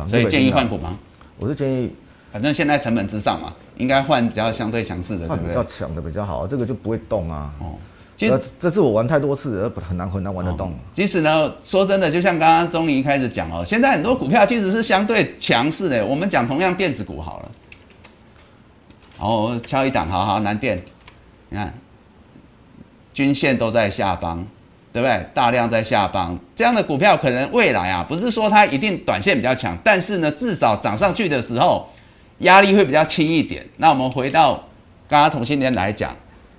[0.10, 0.98] 所以建议换股吗？
[1.38, 1.94] 我是建议，
[2.32, 7.54] 反正现在成本之上嘛，应该换比较相对强势的，换比较强的比较好，这个就不会动啊。
[7.60, 7.76] 哦。
[8.18, 10.74] 其实这次我玩太多次，不很难很难玩得动。
[10.94, 16.06] 其实呢，说真的，就像刚刚钟林一开始讲哦，现在很多股票其实是相对强势的。
[16.06, 17.52] 我们讲同样电子股好了，
[19.20, 20.82] 然后敲一档，好好南电，
[21.50, 21.74] 你看
[23.14, 24.48] 均线都在下方，
[24.94, 25.28] 对不对？
[25.34, 31.86] 大量在下方，这样的股票可能未来啊，不是说它一定短线比较强，但是呢，至少涨上去的时候
[32.38, 33.68] 压力会比较轻一点。
[33.76, 34.54] 那我们回到
[35.10, 36.16] 刚刚同性恋来讲。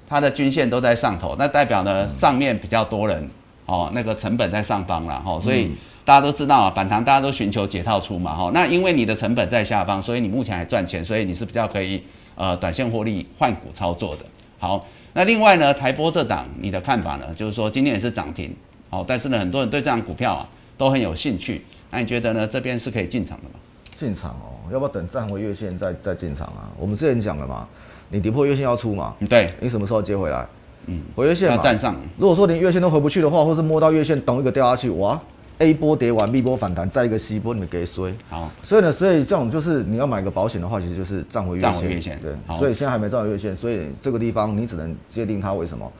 [0.08, 3.28] 它的均线都在上头，那代表呢上面比较多人
[3.66, 5.70] 哦，那个成本在上方了哈，所以
[6.04, 12.02] 大家都知道啊，反弹大家都寻求解套出嘛哈，那因为你的成本在下方，所以你目前还赚钱，所以你是比较可以
[12.36, 14.22] 呃短线获利换股操作的。
[14.58, 17.26] 好，那另外呢，台波这档你的看法呢？
[17.34, 18.54] 就是说今天也是涨停，
[18.88, 22.46] 好，但是呢，很多人对这档股票啊都很有兴趣，那你觉得呢？
[22.46, 23.54] 这边是可以进场的吗？
[23.96, 26.68] 进场哦，要不要等站回月线再再进场啊？
[26.78, 27.66] 我们之前讲了嘛，
[28.08, 30.46] 你跌破月线要出嘛，对，你什么时候接回来？
[30.86, 31.96] 嗯，回月线要站上。
[32.16, 35.20] 如果说连月线都回不去的话，或是摸到月线，等一个掉下去，哇
[35.58, 38.14] ，A 波跌完，B 波反弹，再一个 C 波，你们给衰。
[38.30, 41.72] 好，所以呢，所以这种就是你要买个保险的话，其实就是站回月线。
[41.72, 42.56] 站回月线，对。
[42.56, 45.90] 所以现在还没站回月线，所以这个地方你只能界定它为什么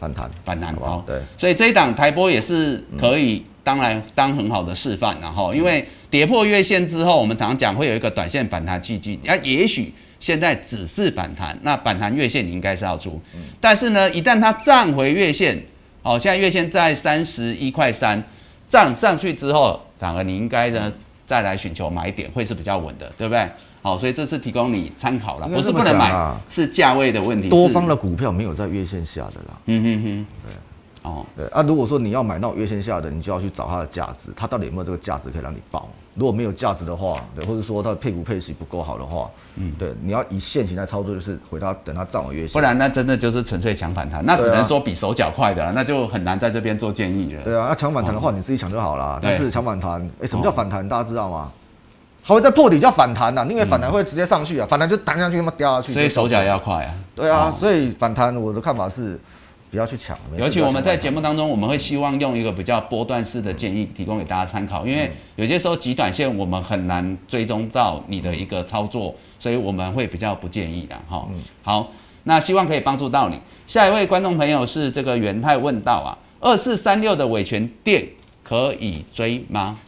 [0.00, 0.28] 反弹。
[0.44, 1.20] 反弹，好，对。
[1.36, 9.94] 所以这一档台波也是可以，当然当很好的示范，然后因为跌破月线之后，我们常常讲会有一个短线反弹契机，啊，也许。
[10.20, 13.20] 现在只是反弹，那反弹月线你应该是要出，
[13.60, 15.62] 但是呢，一旦它站回月线，
[16.02, 18.22] 哦，现在月线在三十一块三，
[18.68, 20.92] 站上去之后，反而你应该呢
[21.24, 23.48] 再来寻求买点，会是比较稳的，对不对？
[23.80, 27.48] 好，所以这是提供你参考了，不是不能买，是价位的问题。
[27.48, 29.56] 多方的股票没有在月线下的啦。
[29.66, 30.56] 嗯哼哼，对，
[31.08, 35.88] 哦，对啊，如果说你要买到月线下的，你就要去找它的价值，它到底有没有这个价值可以让你报？
[36.14, 47.42] 如果没有价值的话，对，或者说它的配股配息不够好的话，嗯，对，你要以现行来操作，就是回到等它涨完月线，不然那真的就是纯粹抢反弹，那只能说比手脚快的，那就很难在这边做建议了。
[47.42, 49.18] 对啊，那抢反弹的话，你自己抢就好了。
[49.22, 50.86] 但是抢反弹，哎，什么叫反弹？
[50.86, 51.52] 大家知道吗？
[52.24, 55.92] 它会在破底叫反弹呐，因为反弹会直接上去啊，反弹就弹上去，他妈掉下去。
[55.92, 56.94] 所以手脚要快啊。
[57.14, 59.18] 对啊，所以反弹我的看法是。
[59.70, 71.28] 不要去抢，尤其我们在节目当中，我们会希望用一个比较波段式的建议提供给大家参考，因为有些时候极短线我们很难追踪到你的一个操作，所以我们会比较不建议的哈。
[71.62, 71.92] 好，
[72.24, 73.38] 那希望可以帮助到你。
[73.66, 78.08] 下一位观众朋友是这个元泰问道啊，二四三六的尾权店
[78.42, 79.78] 可以追吗？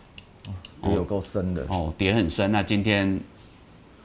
[0.82, 2.52] 跌有够深的哦，跌很深。
[2.52, 3.20] 那今天。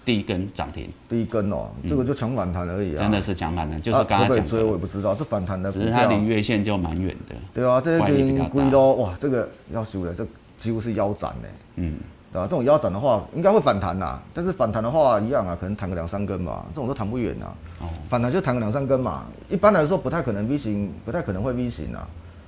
[0.05, 4.63] 第一根涨停，第一根哦，这个就强反弹而已啊，真的是强反弹，就是刚刚讲追？
[4.63, 10.25] 我也不知道，这反弹的，只是它离月线就蛮远的，对啊，这根龟都哇，这个要修了，这
[10.57, 11.97] 几乎是腰斩呢，嗯，
[12.31, 12.43] 对吧？
[12.43, 22.07] 这种腰斩的话，应该会反弹呐，但是反弹的话一样啊，可能弹个两三根吧，这种都弹不远啊，哦，反弹就弹个两三根嘛，一般来说不太可能 V 型，不太可能会 V 型啊，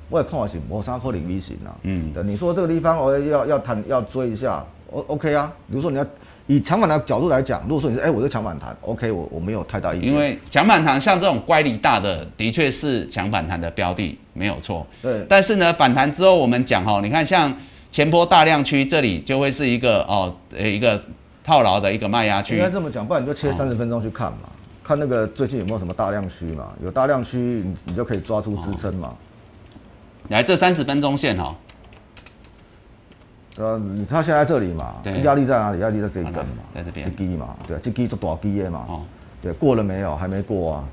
[0.09, 6.05] 我也看法是磨砂扣零 V 型啊，嗯，你说这个地方我要要弹要追一下，O OK 啊，比如说你要。
[6.49, 10.07] 以强反弹角度来讲，如果说你是哎，我是强反弹，OK，我我没有太大意见。
[10.07, 14.87] 因为强反弹像这种乖离大的，的确是强反弹的标的，没有错。
[15.01, 15.25] 对。
[15.27, 17.53] 但是呢，反弹之后我们讲哈，你看像
[17.91, 21.03] 前波大量区这里就会是一个哦，呃一个
[21.43, 22.55] 套牢的一个卖压区。
[22.55, 24.47] 应该这么讲，不然你就切三十分钟去看嘛，
[24.85, 29.13] 看那个最近有没有什么大量区嘛，有大量区你你就可以抓住支撑嘛。
[30.29, 31.53] 来，这三十分钟线哈。
[33.57, 35.79] 呃，你他现在这里嘛，压力在哪里？
[35.79, 39.01] 压力在这一根嘛，在这边，这基嘛，对，这基是大基的嘛，哦，
[39.41, 40.15] 对，过了没有？
[40.15, 40.83] 还没过啊，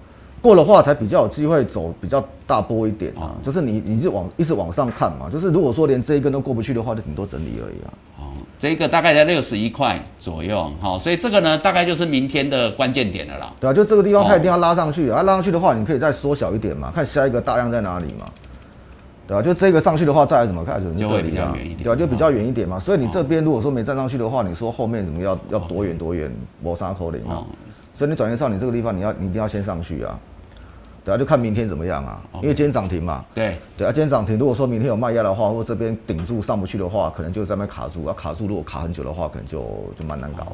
[0.41, 3.35] 过的话才比较有机会走比较大波一点啊。
[3.43, 5.29] 就是你，你就往一直往上看嘛。
[5.31, 7.93] 就是如果说连这一根都过不去的话，就顶多整理而已啊。
[8.21, 8.23] 哦，
[8.59, 13.53] 这个大概在六十一块左右，好，所以这个呢，大概就是明天的关键点了啦。
[13.61, 18.27] 对啊，就这个地方它一定要拉上去啊，拉上去的话，你可以再缩小一点嘛，看下一个大量在哪里嘛。
[19.27, 19.43] 对吧？
[19.43, 20.81] 就这个上去的话，再来怎么看？
[20.97, 21.97] 就会比较远一点，对吧？
[21.97, 22.79] 就比较远一点嘛。
[22.79, 26.31] 所以你这边如果说没站上去的话，你说后面怎么要要多远多远？
[26.61, 27.45] 磨砂口令啊。
[27.95, 30.19] 所以你短线上你这个地方你要你一定要先上去啊。
[31.05, 32.21] 对啊，就看明天怎么样啊。
[32.43, 33.25] 因为今天涨停嘛。
[33.35, 33.57] 对。
[33.77, 34.39] 对啊，今天涨停。
[34.39, 38.07] 如果说明天有卖压的话，或这边顶住上不去的话，可能就在那卡住。
[38.07, 39.61] 要卡住，如果卡很久的话，可能就
[39.99, 40.53] 就蛮难搞的。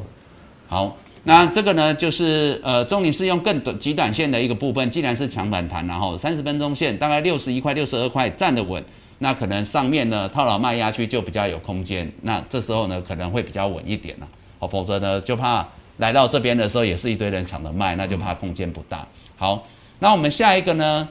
[0.68, 0.96] 好。
[1.24, 8.82] 那这个呢，就是呃，中理是用更短极短线的一个部分，既然是强反弹，然后三十分钟线大概六十一块、六十二块站得稳，
[9.18, 14.28] 那可能上面呢套牢卖压区就比较有空间，那这时候呢可能会比较稳一点了，
[14.58, 15.66] 好，否则呢就怕
[15.98, 19.06] 来到这边的时候也是一堆人抢着卖，那就怕空间不大。
[19.36, 19.66] 好，
[19.98, 21.06] 那我们下一个呢，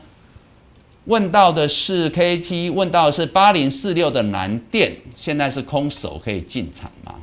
[1.06, 7.13] 问到的是 KT，问到是八零四六的南电，现在是空手可以进场吗？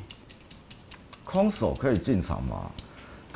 [1.36, 2.56] 空手可以进场吗？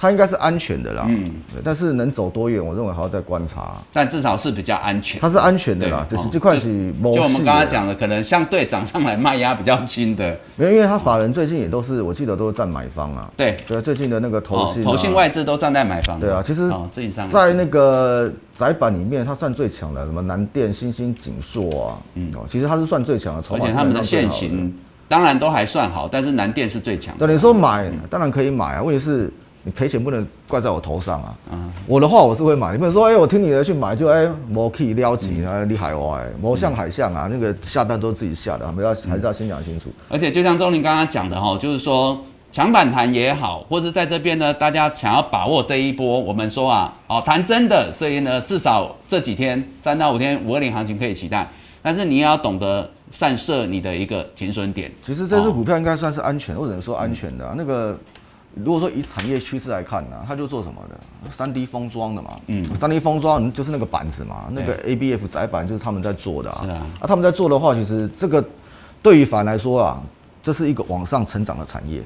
[0.03, 1.31] 它应该是安全的啦，嗯，
[1.63, 3.75] 但是能走多远，我认为还要再观察。
[3.93, 5.21] 但至少是比较安全。
[5.21, 10.35] 它是安全的啦，就是这块是就我们刚刚讲的，可能相对涨上来卖压比较轻的。
[10.57, 13.31] 没有，因为它法人最近也都是，我记得都是站买方啊。
[13.37, 16.19] 对对，最近的那个投信、投信外资都站在买方。
[16.19, 16.71] 对啊，其实
[17.31, 23.43] 在那个窄板里面，它算最强的，什么南电、新兴、锦硕啊，嗯，哦其实它是算最强的。
[23.51, 24.75] 而且他们的现行
[25.11, 27.13] 当然都还算好，但是南电是最强。
[27.19, 29.29] 对，你说买当然可以买啊，问题是。
[29.63, 31.35] 你赔钱不能怪在我头上啊。
[31.53, 39.91] 嗯，我的话我是会买，你不能说哎，我听你的去买就哎，我可以撩起啊，厉害哦，哎，我像海象啊，那个下单都是自己下的，我们要还是要先讲清楚。
[40.09, 42.19] 而且就像钟林刚刚讲的哈，就是说。
[42.53, 51.49] 强反弹也好，或是在这边呢，大家想要把握这一波，我们说啊，哦，谈真的，所以呢，至少这几天三到五天五二零行情可以期待，
[51.81, 54.91] 但是你也要懂得散射你的一个停损点。
[55.03, 57.55] 其实这支股票应该算是安全，或者说安全的。
[57.57, 57.99] 那个
[58.55, 61.31] 如果说以产业趋势来看呢，它就做什么的？
[61.31, 66.63] 三 D 封装的嘛，嗯，三 D 封装就是那个板子嘛，那个 ABF 载板就是他们在做的啊。
[66.65, 68.45] 是啊，啊，他们在做的话，其实这个
[69.03, 70.03] 对于反来说啊，
[70.43, 72.03] 这是一个往上成长的产业。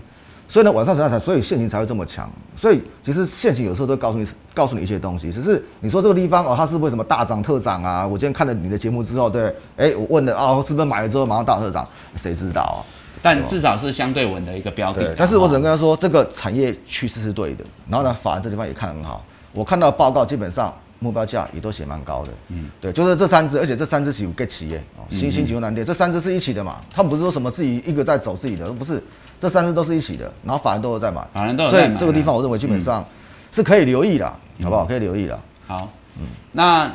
[0.46, 2.30] 所以呢，晚上才，所以现行才会这么强。
[2.54, 5.32] 所以其实现行有时候都告诉你，告诉你一些东西。
[5.32, 8.06] 只是你说这个地方哦，它是为什么大涨特涨啊？
[8.06, 11.86] 我今天看了你的节目之后，对，哎，我问了啊，是不是买了之后马上大特涨？
[12.16, 12.78] 谁知道啊？
[13.22, 15.14] 但至少是相对稳的一个标的。
[15.16, 17.64] 但是我只能跟他说，这个产业趋势是对的。
[17.88, 19.24] 然后呢，法人这地方也看很好。
[19.52, 20.72] 我看到报告基本上
[21.04, 22.32] 目标价也都写蛮高的。
[22.48, 26.80] 嗯，对，就是这三只，而且这三只是有 get 企业哦，新兴九难跌，这三只是一起的嘛？
[26.90, 29.02] 他们不是说什么自己一个在走自己的，不是。
[29.38, 33.04] 这三只都是一起的，然后法人都有在买，法人都有在买，所以这个地方我认为基本上
[33.52, 34.26] 是可以留意的，
[34.62, 34.86] 好不好？
[34.86, 35.38] 可以留意的。
[35.66, 36.90] 好，嗯，那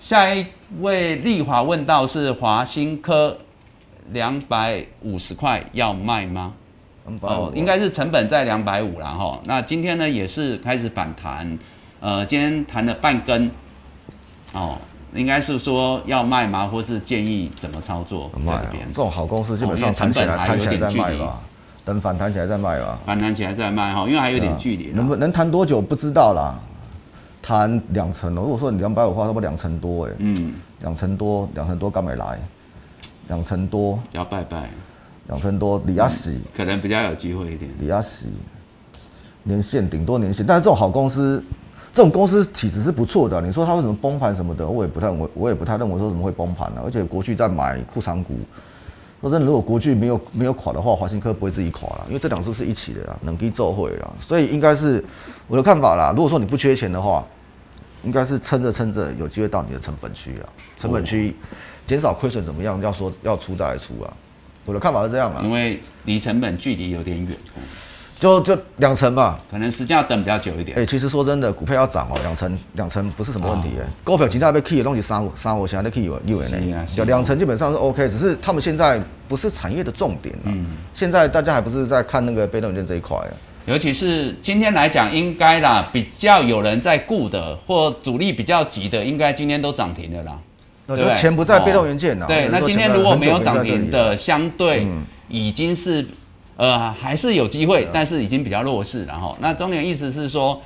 [0.00, 0.46] 下一
[0.80, 3.36] 位丽华问到是华新科
[4.12, 6.54] 两百五十块要卖吗？
[7.20, 9.38] 哦，应该是成本在两百五了哈。
[9.44, 11.58] 那今天呢也是开始反弹，
[12.02, 13.48] 呃，今天谈了半根，
[14.52, 14.76] 哦，
[15.14, 16.66] 应该是说要卖吗？
[16.66, 18.28] 或是建议怎么操作？
[18.44, 21.22] 在这边这种好公司基本上成本还有点距离。
[21.84, 22.98] 等反弹起来再卖吧。
[23.06, 24.90] 反弹起来再卖哈，因为还有点距离。
[24.94, 26.58] 能不能谈多久不知道啦。
[27.40, 28.42] 谈两成哦。
[28.42, 30.12] 如果说你两百五话，差不多两成多哎。
[30.18, 30.54] 嗯。
[30.80, 32.36] 两成多，两成多刚没来。
[33.28, 33.96] 两成多。
[34.10, 34.70] 要拜拜。
[35.28, 36.40] 两成多，李亚喜。
[36.52, 37.70] 可能比较有机会一点。
[37.78, 38.26] 李亚喜。
[39.44, 41.42] 年限顶多年限，但是这种好公司，
[41.92, 43.40] 这种公司体质是不错的。
[43.40, 46.82] 你说它为什么崩盘什么的，我也不太我我也不太认为说怎么会崩盘呢？
[46.84, 48.38] 而且国巨在买库藏股。
[49.20, 55.04] 说真的，如果国巨没有没有垮的话，华新科不会自己垮了，因为这两支是一起的啦，能给奏会了，所以应该是
[55.46, 56.12] 我的看法啦。
[56.16, 57.24] 如果说你不缺钱的话，
[58.02, 61.36] 应该是撑着撑着有机会到你的成本区啊，成本区
[61.86, 62.80] 减少亏损怎么样？
[62.82, 64.12] 要说要出再来出啊，
[64.64, 67.38] 我的看法是这样啊，因为离成本距离有点远。
[68.22, 70.78] 就就两成吧，可能时间要等比较久一点。
[70.78, 73.84] 哎，其实说真的，股票要涨哦，两成两成不是什么问题哎。
[74.04, 80.42] 股票其他被 key 的东西三三五现在都 key 有六元呢，就两成基本上是 OK，只是他们现在不是产业的重点了。
[80.44, 83.34] 嗯，现在大家还不是在看那个被动元件这一块啊。
[83.66, 90.38] 尤其是今天来讲，应该啦，比较有人在顾的，或主力比较急的，应该今天都涨停了啦。
[90.86, 92.28] 对，钱不在被动元件了。
[92.28, 94.86] 对，那今天如果没有涨停的，相对
[95.26, 96.06] 已经是。
[96.56, 99.36] 呃，还是有机会，但是已经比较弱势了哈。
[99.40, 100.60] 那中年意思是说，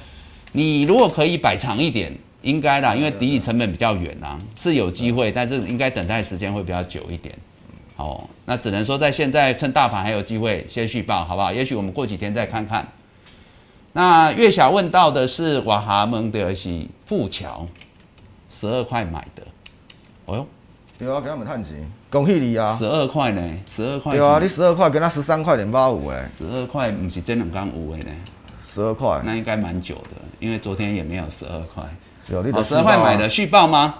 [0.52, 7.34] 你如果可以摆长一点，应该啦，因为离你成本比较远啦，是有机会，但是应该等待时间会比较久一点。
[7.96, 11.52] 哦，那只能说在现在趁大盘还有机会先续报，好不好？
[11.52, 12.86] 也许我们过几天再看看。
[13.92, 17.66] 那月小问到的是瓦哈蒙德西富桥，
[18.50, 19.42] 十二块买的，
[20.26, 20.46] 哦哟。
[20.98, 22.74] 对啊，给他们探钱，恭喜你啊！
[22.78, 24.16] 十二块呢，十二块。
[24.16, 26.26] 对啊，你十二块，跟他十三块点八五哎。
[26.38, 28.06] 十二块不是真两刚五哎呢。
[28.64, 31.84] 十二块，那应该蛮久的，因为昨天也没有十二块。
[32.28, 33.96] 有你的十二块买的续报吗？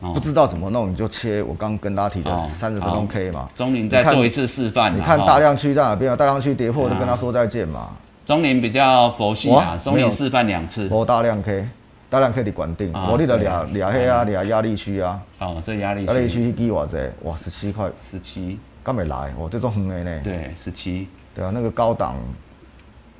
[0.00, 3.48] 不知道怎么弄，你就切我刚跟大家提的三十分钟 K 嘛。
[3.56, 4.96] 中林再做一次示范。
[4.96, 6.16] 你看大量区在哪边啊？
[6.16, 7.88] 大量区跌破就跟他说再见嘛。
[8.24, 10.88] 中林比较佛系啊，中林示范两次。
[10.92, 11.68] 我大量 K。
[12.10, 15.22] 大量可以管定，我立了俩俩黑啊，俩压力区啊。
[15.38, 20.20] 哦，这压力压力区低瓦子，哇，十七块，十七，刚没来，我，这种很矮呢。
[20.24, 21.06] 对，十七。
[21.32, 22.16] 对啊，那个高档，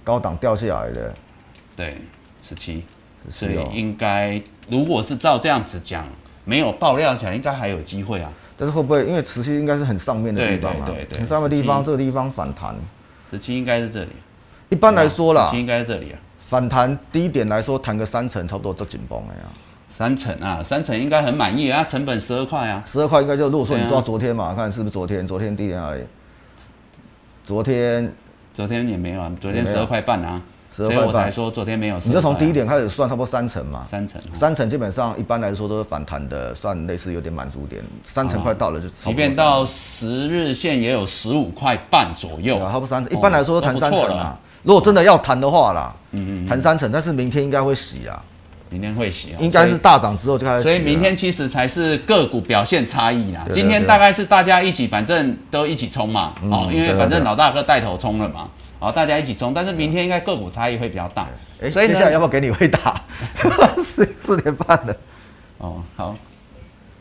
[0.03, 1.15] 高档掉下来的。
[1.77, 1.99] 对，
[2.43, 2.85] 十七。
[3.29, 6.05] 所以应该，如果是照这样子讲，
[6.45, 8.33] 没有爆料起来，应该还有机会啊。
[8.57, 12.75] 但是会不会，因为十七应该是很上面的地方啊，对对对，很上面的地方，这个地方反弹。
[13.31, 14.11] 十七应该是这里。
[14.71, 16.19] 一般来说啦，十七应该是这里啊。
[16.51, 19.43] 反弹低点来说，弹个三成差不多就紧绷了呀。
[19.89, 25.25] 三成啊，三成应该很满意啊，成本十二块啊，十二块应该就如果说你抓昨天嘛，看是不是昨天？
[25.25, 26.03] 昨天低点而已？
[27.45, 28.13] 昨天，
[28.53, 31.97] 昨天也没有啊，昨天十二块半啊，所以我才说昨天没有。
[31.99, 33.87] 你就从低点开始算，差不多三成嘛。
[33.89, 37.81] 三成，三成基本上一般来说都是反弹的，算类似有点满足点。
[38.03, 38.89] 三成快到了就。
[38.89, 43.17] 即便到十日线也有十五块半左右，差不多三成。
[43.17, 44.37] 一般来说都谈三成啊。
[44.63, 48.23] 如果真的要谈的话啦，嗯嗯，谈三成，但是明天应该会洗啊，
[48.69, 50.63] 明天会洗，应该是大涨之后就开始。
[50.63, 53.47] 所以明天其实才是个股表现差异啦。
[53.53, 58.49] 今天大概是大家一起，反正都一起冲嘛，哦，因为反正老大哥带头冲了嘛，
[58.79, 61.27] 哦，大家一起冲，但是明天应该个股差异会比较大。
[61.63, 63.03] 哎，所以接下来要不要给你回答？
[63.83, 64.97] 四四点半的。
[65.59, 66.15] 哦，好，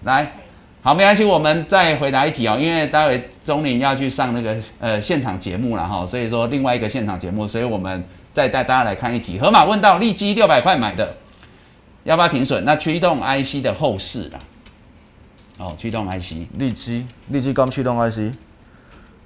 [0.03, 0.31] 来，
[0.81, 8.03] 好，没关系，我们再回答一题哦，因为待会钟林要去上那个呃现场节目了哈，所以说另外一个现场节目，所以我们
[8.33, 9.37] 再带大家来看一题。
[9.37, 11.15] 河马问到利基六百块买的，
[12.03, 12.63] 要不要停损？
[12.63, 14.39] 那驱动 IC 的后市啦。
[15.57, 18.33] 哦，驱动 IC，利基，利基刚驱动 IC。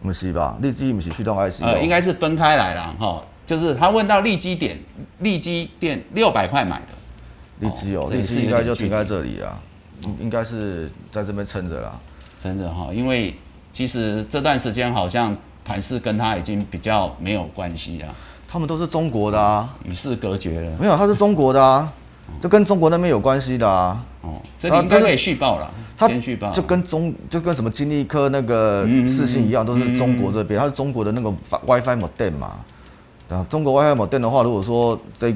[0.02, 0.58] 不是吧？
[0.60, 3.24] 利基不是驱动 IC，呃，应该是分开来了哈。
[3.46, 4.78] 就是他问到利基点，
[5.20, 6.88] 利基店六百块买的，
[7.60, 9.58] 利基哦，利基应该就停在这里啊，
[10.04, 11.92] 应应该是在这边撑着啦，
[12.40, 12.90] 撑着哈。
[12.94, 13.36] 因为
[13.72, 15.36] 其实这段时间好像
[15.66, 18.14] 盘势跟他已经比较没有关系啊。
[18.48, 20.78] 他们都是中国的啊，与世隔绝了。
[20.80, 21.92] 没有，他是中国的啊，
[22.40, 24.06] 就跟中国那边有关系的啊。
[24.22, 25.72] 哦，这里应该可以续报了。
[25.96, 31.32] 他续报就跟中就跟什么金立科那个四星一样，都是中国这边，它是中国的那个
[31.66, 32.60] WiFi modem 嘛。
[33.30, 35.34] 啊，中国 WiFi modem 的话，如果说这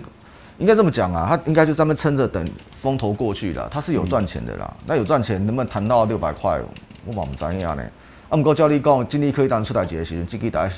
[0.57, 4.73] 应该这么讲啊，他应该就专门撑着等风头过去了，他是有赚钱的啦。
[4.85, 6.59] 那有赚钱，能不能谈到六百块？
[7.05, 7.83] 我嘛唔知呀呢。
[8.29, 10.69] 啊，唔过教你讲，金立科当出台节的时候，就可以打。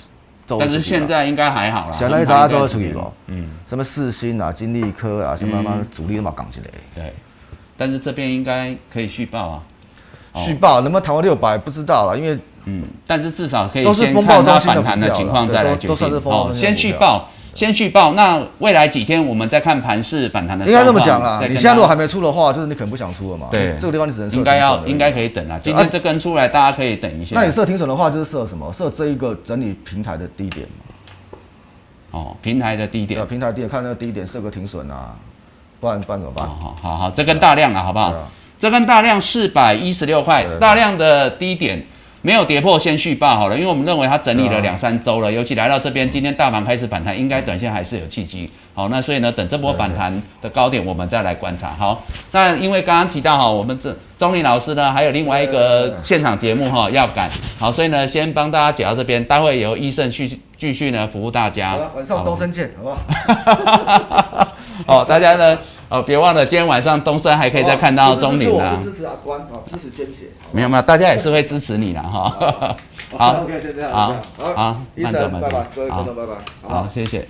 [0.60, 1.96] 但是现在应该还好啦。
[1.98, 3.14] 现在大家都会出去不？
[3.28, 3.50] 嗯。
[3.68, 6.66] 什么四星啊，金立科啊，什么什么主力都嘛讲起来。
[6.96, 7.14] 对。
[7.78, 9.64] 但是这边应该可以续报啊，
[10.36, 16.22] 续报能不能谈到六百不知道了，因为嗯，但是至少可以先看它反弹的情况再来决定。
[16.26, 18.14] 哦，先续报，先续报。
[18.14, 20.66] 那未来几天我们再看盘势反弹的。
[20.66, 23.47] 应该这么讲啦，你现在如果还没出的话，就是你可能不想出了嘛。
[23.52, 25.60] 对，这个地方你只能应该要应该可以等啊。
[25.62, 27.36] 今天这根出来，大家可以等一下。
[27.36, 28.72] 那你设停损的话，就是设什么？
[28.74, 30.86] 设这一个整理平台的低点嘛。
[32.12, 33.26] 哦，平台的低点。
[33.28, 35.16] 平台低点，看那个低点设个停损啊。
[35.80, 36.45] 不然不然怎么办？
[36.45, 38.14] 好好好，这根大量了，好不好？
[38.60, 41.82] 这根大量四百一十六块，大量的低点
[42.22, 48.50] 没有跌破，先续报好了，因为我们认为它整理了两三周了，尤其来到这边，今天大盘开始反弹，应该短线还是有契机。
[48.74, 51.70] 好，那所以呢，等这波反弹的高点，我们再来观察。
[51.70, 61.72] 好，那因为刚刚提到哈，我们这钟林老师呢，还有另外一个现场节目哈要赶，好，所以呢，先帮大家解到这边，待会由医生续继续呢服务大家。
[61.72, 64.48] 好了，晚上东升见，好不好？
[64.86, 65.58] 好， 大家呢，
[65.90, 68.80] 哦，别忘了今天晚上东升还可以再看到钟林啊。
[68.84, 70.32] 支持阿关，好，支持捐血。
[70.52, 72.36] 没有没有，大家也是会支持你的哈。
[73.18, 73.92] 好， OK，先这样。
[73.92, 74.16] 好，
[74.56, 76.70] 好，医生，拜拜，各位观众，拜拜。
[76.70, 77.28] 好，谢谢。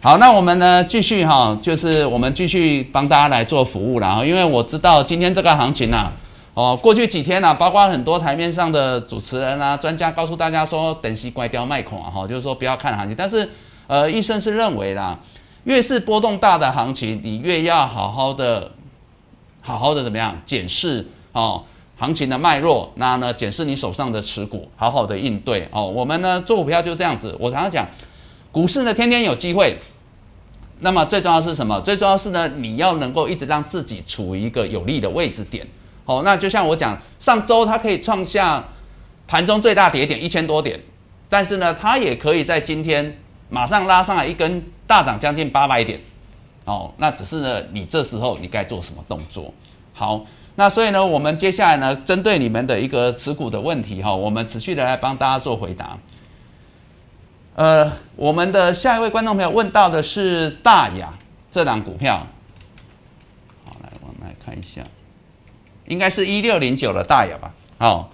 [0.00, 6.10] 好，那我们呢继续哈，就是我们继续帮大家来做服务了哈，因为我知道今天这个行情呐，
[6.54, 13.48] 哦，过去几天呐，包括很多台面上的主持人啊、专家告诉大家说，等息拐掉卖空啊，哈，就是说不要看行情，但是
[13.86, 15.18] 呃，医生是认为啦。
[15.64, 18.72] 越是波动大的行情，你越要好好的、
[19.60, 21.62] 好好的怎么样检视哦
[21.96, 25.86] 行情的脉络，那呢检视你手上的持股，好好的应对哦。
[25.86, 27.86] 我们呢做股票就这样子，我常常讲，
[28.50, 29.78] 股市呢天天有机会，
[30.80, 31.80] 那么最重要是什么？
[31.82, 35.64] 最重要是呢你要能够一直让自己处于一个有利的位置点。
[36.04, 38.64] 好，那就像我讲，上周它可以创下
[39.28, 40.80] 盘中最大跌点一千多点，
[41.28, 43.21] 但是呢它也可以在今天
[43.52, 44.64] 马上拉上来一根。
[44.84, 45.98] 大涨将近八百点，
[46.66, 49.54] 哦，那只是呢，你这时候你该做什么动作？
[49.94, 50.26] 好，
[50.56, 55.96] 那所以呢，我们接下来呢，针对你们的一个持股的问题哈，我们持续的来帮大家做回答。
[57.54, 61.14] 呃，我们的下一位观众朋友问到的是大雅
[61.50, 62.26] 这档股票，
[63.64, 64.82] 好，来我们来看一下，
[65.86, 67.54] 应该是一六零九的大雅吧？
[67.78, 68.11] 好。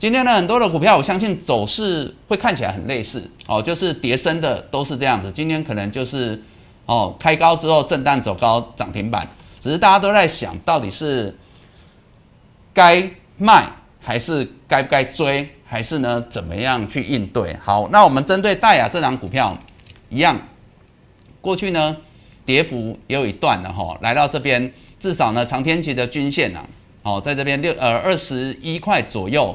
[0.00, 5.30] 今天呢，很多的股票，我相信走势会看起来很类似哦，就是跌升的都是这样子。
[5.30, 6.42] 今天可能就是
[6.86, 9.28] 哦，开高之后震荡走高涨停板，
[9.60, 11.36] 只是大家都在想到底是
[12.72, 13.66] 该卖
[14.00, 17.54] 还是该不该追，还是呢怎么样去应对？
[17.62, 19.54] 好，那我们针对大雅这档股票
[20.08, 20.34] 一样，
[21.42, 21.94] 过去呢
[22.46, 26.64] 跌幅也有一段的哈，来到这边至少呢长天期的均线呢，
[27.02, 29.54] 哦，在这边六呃二十一块左右。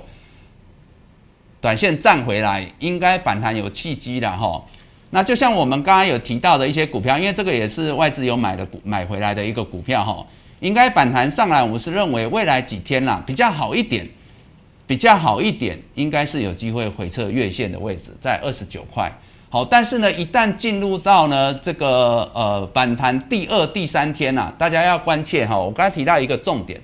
[1.66, 4.64] 短线站回来，应该反弹有契机的哈。
[5.10, 10.24] 那就像我们刚刚有提到的一些股票，因为这个也是外资有买的股买回来的一个股票哈，
[10.60, 14.08] 应该反弹上来，我是认为未来几天啦比较好一点，
[14.86, 19.12] 比较好一点，应该是有机会回撤月线的位置，在二十九块。
[19.50, 25.58] 好，但是呢，一旦进入到呢这个呃反弹第二、第三天呐，大家要关切哈。
[25.58, 26.80] 我刚才提到一个重点，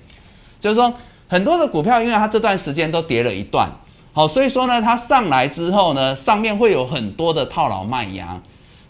[0.58, 0.92] 就是说
[1.28, 3.70] 很多的股票，因为它这段时间都跌了一段。
[4.14, 8.40] 好，所以说呢，它上来之后呢，上面会有很多的套牢卖压，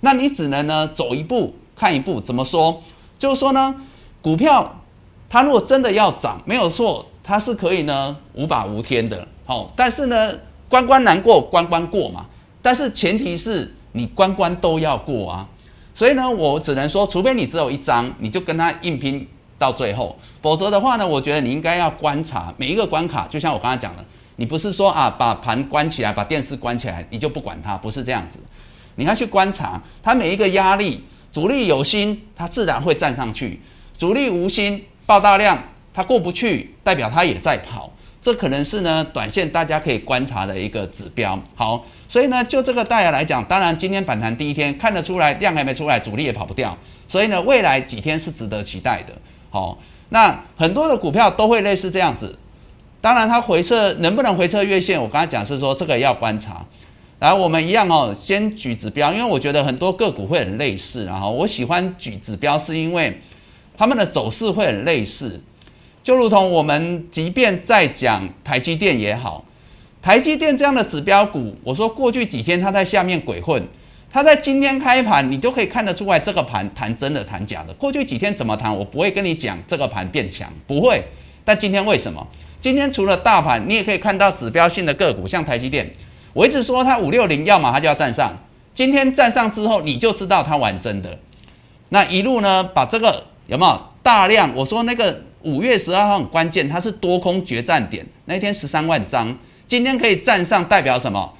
[0.01, 2.21] 那你只能呢走一步看一步。
[2.21, 2.83] 怎么说？
[3.21, 3.75] 就是说呢，
[4.21, 4.81] 股票
[5.31, 9.27] 它如果真的要涨，没有错，它是可以呢无法无天的。
[9.45, 10.35] 好，但是呢，
[10.69, 12.27] 关关难过关关过嘛。
[12.61, 15.49] 但是前提是你关关都要过啊。
[15.95, 23.29] 所以呢，我只能说，除非你只有一张，你就跟他硬拼到最后，否则的话呢，我觉得你应该要观察每一个关卡。
[23.29, 24.05] 就像我刚才讲的，
[24.37, 28.39] 你不是说啊，把盘关起来，把电视关起来，你就不管它，不是这样子。
[28.97, 33.59] 你要去观察它每一个压力，主力有心，它自然会站上去；
[33.97, 35.63] 主力无心，爆大量，
[35.95, 37.91] 它过不去，代表它也在跑。
[38.21, 41.37] 这可能是呢，短线大家可以观察的一个指标。
[41.57, 46.79] 好，所以呢，就这个大家来讲，当然今天反弹第一天看得出来量还没出来，主力也跑不掉，
[47.09, 49.13] 所以呢，未来几天是值得期待的。
[49.51, 49.77] 好，
[50.11, 52.39] 那很多的股票都会类似这样子。
[53.03, 56.65] 当然，它回撤能不能回撤月线，我刚才讲是说这个要观察。
[57.19, 63.19] 来，我们一样哦，先举指标，因为我觉得很多个股会很类似，然后我喜欢举指标，是因为
[63.77, 65.41] 他们的走势会很类似。
[66.05, 69.45] 就如同我们即便在讲台积电也好，
[70.01, 73.61] 台积电这样的指标股，我说过去几天它在下面鬼混，
[74.13, 77.75] 它在今天开盘，你就可以看得出来这个盘谈真的谈假的。
[77.75, 81.03] 过去几天怎么谈，我不会跟你讲这个盘变强，不会。
[81.45, 82.25] 但今天为什么？
[82.63, 85.93] 今天除了大盘，你也可以看到指标性的个股，像台积电，
[86.33, 88.33] 我一直说它五六零，要么它就要站上。
[88.73, 91.19] 今天站上之后，你就知道它玩真的。
[91.91, 94.55] 那一路呢，把这个有没有大量？
[94.55, 95.23] 我说那个。
[95.45, 99.37] 五月十二号很关键，它是多空决战点，那天十三万张，
[99.67, 101.35] 今天可以站上，代表什么？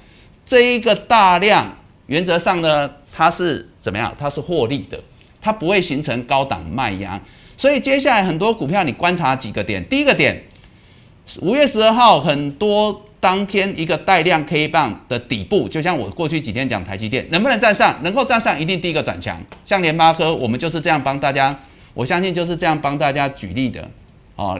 [0.45, 1.73] 这一个大量，
[2.07, 4.13] 原则上呢，它是怎么样？
[4.19, 4.99] 它是获利的，
[5.41, 7.17] 它不会形成高档卖压。
[7.55, 9.81] 所以接下来很多股票，你观察几个点。
[9.87, 10.43] 第一个点，
[11.41, 19.41] 五月十二号很多当天一个带量 K 棒的底部，就像我过去几天讲台积电能不能站上，能够站上，一定第一个转强。
[19.65, 21.57] 像联发科，我们就是这样帮大家。
[21.93, 23.87] 我相信就是这样帮大家举例的，
[24.35, 24.59] 哦，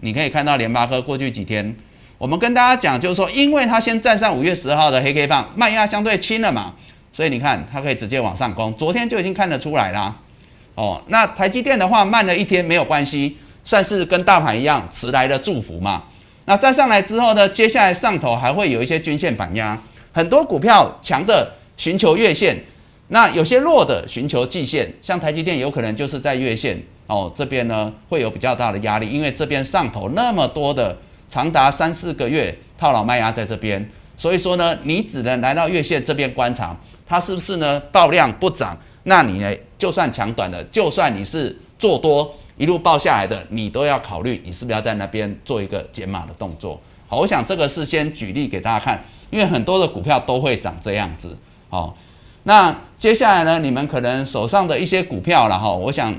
[0.00, 1.76] 你可以看到联发科过去几天，
[2.16, 6.74] 我们跟大家讲就是说，因为它先站上五月十号的黑 K 棒，卖压相对轻了嘛，
[7.12, 10.16] 所以你看它可以直接往上攻，昨天就已经看得出来啦，
[10.74, 16.04] 哦，那台积电的话慢了一天没有关系，算是跟大盘一样迟来的祝福嘛。
[16.46, 19.80] 那再上来之后呢，接下来上头还会有一些均线反压，
[20.12, 22.58] 很多股票强的寻求月线。
[23.08, 30.96] 那有些弱的寻求季线，像台积电有可能就是在月线哦这边呢会有比较大的压力，因为这边上头那么多的
[31.28, 46.78] 长达三四个月套牢卖压在这边，所以说呢你只能来到月线这边观察它是不是呢爆量不涨，那你呢就算抢短的，就算你是做多一路爆下来的，你都要考虑你是不是要在那边做一个减码的动作。
[47.08, 51.34] 好，我想这个是先举例给大家看，因为很多的股票都会长这样子，
[51.70, 51.96] 好。
[52.42, 53.58] 那接下来呢？
[53.58, 56.14] 你们可能手上的一些股票了哈，我想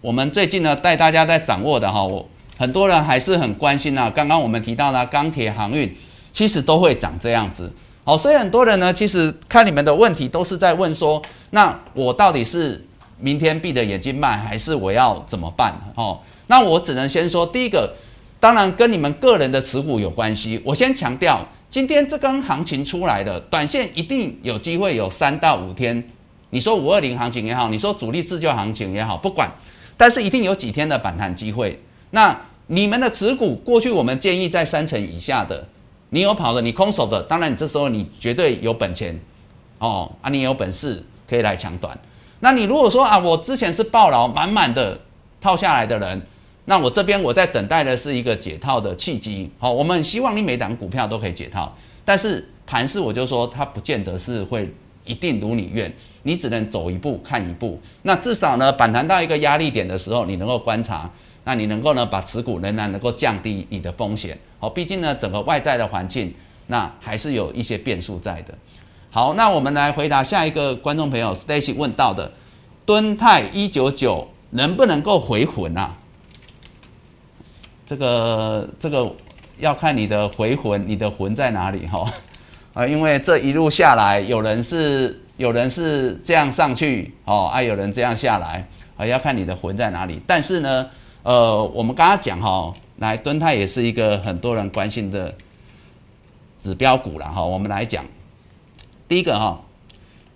[0.00, 2.26] 我们最近呢带大家在掌握的哈，我
[2.56, 4.10] 很多人还是很关心呐。
[4.10, 5.94] 刚刚我们提到了钢铁航运，
[6.32, 7.70] 其实都会长这样子。
[8.04, 12.82] 好，所以很多人呢，其实看你们的问题都是在问说，那我到底是
[13.22, 15.72] 明天闭着眼睛卖，还是我要怎么办？
[15.94, 16.18] 哦，
[16.48, 17.94] 那我只能先说，第一个，
[18.38, 20.60] 当然跟你们个人的持股有关系。
[20.64, 21.40] 我先强调。
[21.70, 26.06] 今天这根行情出来的短线一定有机会有三到五天，
[26.50, 29.50] 你说五二零行情也好，你说主力自救行情也好，不管，
[29.96, 31.80] 但是一定有几天的反弹机会。
[32.10, 35.66] 那你们的持股过去我们建议在三成以下的，
[36.10, 39.18] 你有跑的，你空手的，当然你这时候你绝对有本钱
[39.78, 41.98] 哦啊，你有本事可以来抢短。
[42.44, 45.00] 那你如果说啊，我之前是抱牢满满的
[45.40, 46.20] 套下来的人。
[46.64, 51.72] 那我这边我在等待的是一个解套的契机，好，我们希望你每档股票都可以解套，
[52.04, 54.72] 但是盘势我就说它不见得是会
[55.04, 55.92] 一定如你愿，
[56.24, 57.80] 你只能走一步看一步。
[58.02, 61.08] 那至少呢，反弹到一个压力点的时候，你能够观察，
[61.44, 66.32] 那你能够呢把持股仍然能够降低你的风险，好，毕竟呢整个外在的环境
[66.68, 68.54] 那还是有一些变数在的。
[69.14, 72.32] 好，那我们来回答下一个观众朋友 Stacy 问到的，
[72.86, 75.94] 敦泰一九九能不能够回魂啊？
[77.84, 79.14] 这个这个
[79.58, 82.10] 要看你的回魂，你的魂在哪里哈？
[82.72, 90.22] 啊，因为这一路下来，有人是有人是这样上去哦，啊，有人这样下来啊，要看你的魂在哪里。
[90.26, 90.88] 但是呢，
[91.22, 95.34] 呃，我们刚刚讲哈，来敦泰也是一个很多人关心的
[96.62, 97.44] 指标股了哈。
[97.44, 98.02] 我们来讲，
[99.12, 99.60] 第一个哈，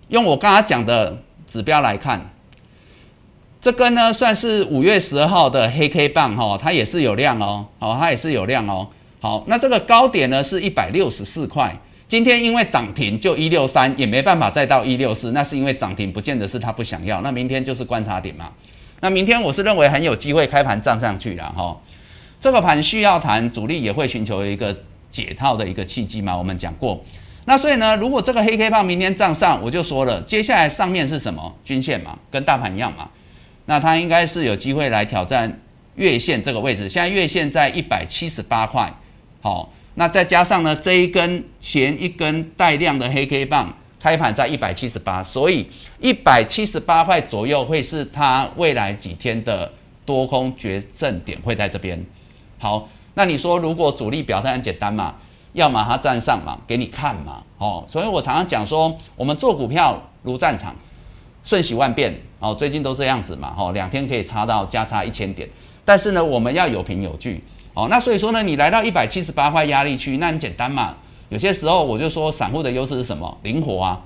[0.09, 1.17] 用我刚刚讲的
[1.47, 2.29] 指标来看。
[3.59, 8.87] 这根呢算是五月十二号的黑 K 棒哈，它也是有量哦，好，它也是有量哦。
[9.19, 11.75] 好，那这个高点呢是一百六十四块，
[12.07, 18.51] 今天因为涨停就一六三，也没办法再到一六四，那是因为涨停不见得是他不想要，那明天就是观察点嘛。
[18.99, 21.75] 那明天我是认为很有机会开盘涨上去了哈，
[22.39, 24.77] 这个盘需要谈主力也会寻求一个
[25.09, 27.03] 解套的一个契机嘛，我们讲过。
[27.49, 33.09] 那所以呢，如果这个黑 K 棒明天站上，我就说了，接下来上面是什么均线嘛，跟大盘一样嘛，
[33.67, 35.57] 那它应该是有机会来挑战
[35.95, 36.89] 月线这个位置。
[36.89, 38.93] 现在月线在一百七十八块，
[39.39, 45.65] 好，那再加上呢这一根前一根带量的黑 K 棒开盘在一百七十八，所以
[46.01, 49.71] 一百七十八块左右会是它未来几天的
[50.05, 52.05] 多空决胜点，会在这边。
[52.59, 55.15] 好，那你说如果主力表态很简单嘛？
[55.57, 60.75] 要么它站上嘛，给你看嘛，哦，所以我常常讲说，我们做股票如战场，
[61.43, 65.49] 瞬息万变，哦，最近都这样子嘛，哦，两天可以差到加差一千点，
[65.83, 67.43] 但是呢，我们要有凭有据，
[67.73, 70.95] 哦，那所以说呢，你来到一百七十八块压力区，那很简单嘛，
[71.29, 73.35] 有些时候我就说，散户的优势是什么？
[73.41, 73.99] 灵活啊，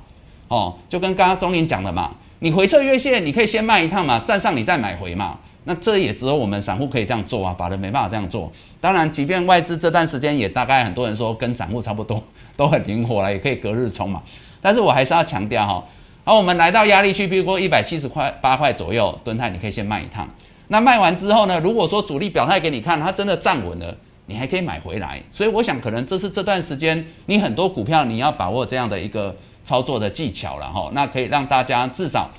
[0.47, 5.37] 哦，就跟刚刚钟林讲的嘛，你回撤月线，你可以先卖一趟嘛，站上你再买回嘛。
[5.71, 8.51] 那这也只有我们散户可以这样做啊，法人没办法这样做。
[8.81, 12.21] 当然，即便外资这段时间也大概很多人说跟散户差不多，
[12.57, 14.21] 都很灵活了，也可以隔日冲嘛。
[14.61, 15.81] 但是我还是要强调哈，
[16.25, 20.27] 好，我们来到压力区，比如说一百七十块八块左右，吨泰你可以先卖一趟。
[20.67, 23.95] 那卖完之后呢，如果说主力表态给你看，它真的站稳了，
[24.25, 25.23] 你还可以买回来。
[25.31, 30.89] 所以我想，可能这是这段时间你很多股票你要把握这样的一个操作的技巧了哈。
[30.91, 32.29] 那可以让大家至少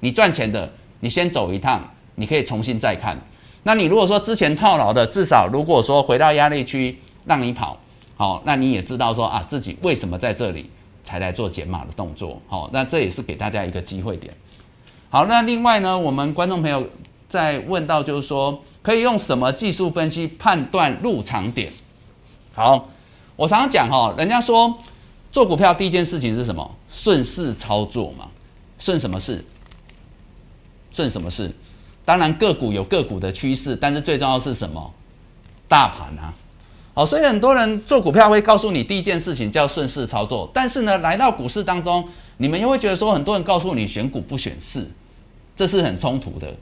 [0.00, 0.70] 你赚钱的，
[1.00, 1.82] 你先走一趟。
[2.14, 3.16] 你可以重新再看，
[3.62, 7.78] 那你如果说之前套牢的，至少如果说回到压力区让你跑，
[8.16, 10.68] 好，那你也知道说啊自己为什么在这里
[11.02, 14.34] 才来做减码的动作，好，那这也是给大家一个机会点。
[15.10, 16.86] 好，那另外呢，我们观众朋友
[17.28, 21.72] 在问到就是说，可以用什么技术分析判断入场点？
[22.54, 22.88] 好，
[23.36, 24.78] 我常常讲哈，人家说
[25.30, 26.70] 做股票第一件事情是什么？
[26.90, 28.28] 顺势操作嘛，
[28.78, 29.44] 顺什么事？
[30.92, 31.50] 顺什么事？
[32.04, 34.92] 当然个股有个股的趋势，但是最重要是什么？
[35.68, 36.34] 大盘啊，
[36.92, 44.86] 好，所以很多人做股票会告诉你第一件事情叫顺势操作，但是呢，来到股市当中，你们又会觉得说，很多人告诉你选股不选市，
[45.56, 46.54] 这是很冲突的。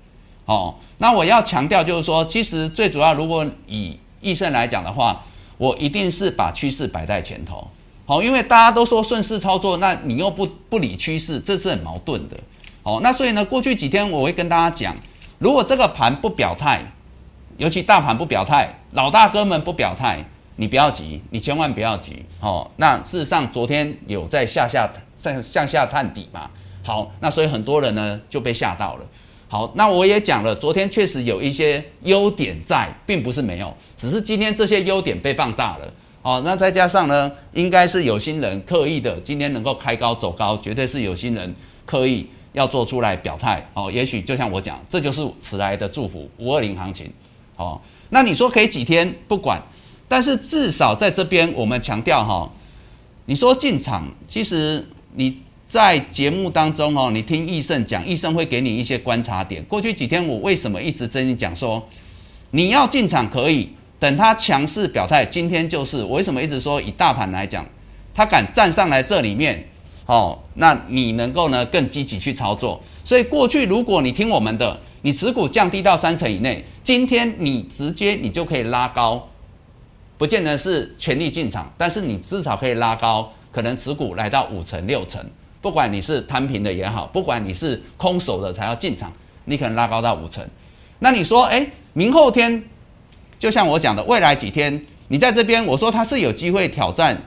[0.44, 5.20] 哦，那我要强调就是说，其实最主要，如果以易胜来讲的话，
[5.58, 7.66] 我一定是把趋势摆在前头。
[8.06, 12.36] 好，因为大家都说顺势操作，那你又不不理趋势，这是很矛盾的。
[12.84, 14.96] 好，那所以呢，过去几天我会跟大家讲。
[15.40, 16.82] 如果这个盘不表态，
[17.56, 20.22] 尤其大盘不表态，老大哥们不表态，
[20.56, 22.70] 你不要急，你千万不要急哦。
[22.76, 24.86] 那事实上，昨天有在下下
[25.16, 26.50] 向向下探底嘛？
[26.82, 29.06] 好，那所以很多人呢就被吓到了。
[29.48, 35.90] 好，那我也讲了，昨天确实有一些优点在，并不是没有，只是今天这些优点被放大了。
[36.20, 41.54] 哦，那再加上呢，应该是有心人刻意的，今天能够开高走高，绝对是有心人
[41.86, 42.28] 刻意。
[42.52, 47.08] 要做出来表态哦，也许就像我讲，这就是迟来的祝福，五二零行情，
[47.56, 49.62] 哦，那你说可以几天不管，
[50.08, 52.50] 但是至少在这边我们强调哈，
[53.26, 54.84] 你说进场，其实
[55.14, 55.38] 你
[55.68, 59.62] 在节目当中哦，你听易胜讲，易胜会给你一些观察点。
[59.64, 61.88] 过去几天我为什么一直跟你讲说，
[62.50, 63.70] 你要进场可以
[64.00, 67.64] 等它强势表态，今天就是为什么一直说以大盘来讲，
[68.12, 69.69] 它敢站上来这里面。
[70.10, 72.82] 哦，那你能够呢更积极去操作。
[73.04, 79.28] 所以过去如果你听我们的，你持股降低到三成以内，今天你直接你就可以拉高，
[80.18, 85.24] 不见得是全力进场，但是你至少可以拉高，可能持股来到五成六成，
[85.60, 89.12] 不管你是摊平的也好，不管你是空手的才要进场，
[89.44, 90.44] 你可能拉高到五成。
[90.98, 92.64] 那你说，哎，明后天，
[93.38, 97.22] 就像我讲的，未来几天你在这边，我说它是有机会挑战。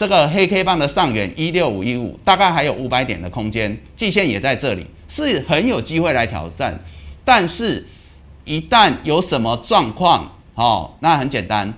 [0.00, 6.82] 这个黑 K 棒的上缘一六五一五，大概还有五百点的空间，季线也在这里，是很有机会来挑战。
[7.22, 7.86] 但是，
[8.46, 11.74] 一旦有什么状况，哦，那很简单，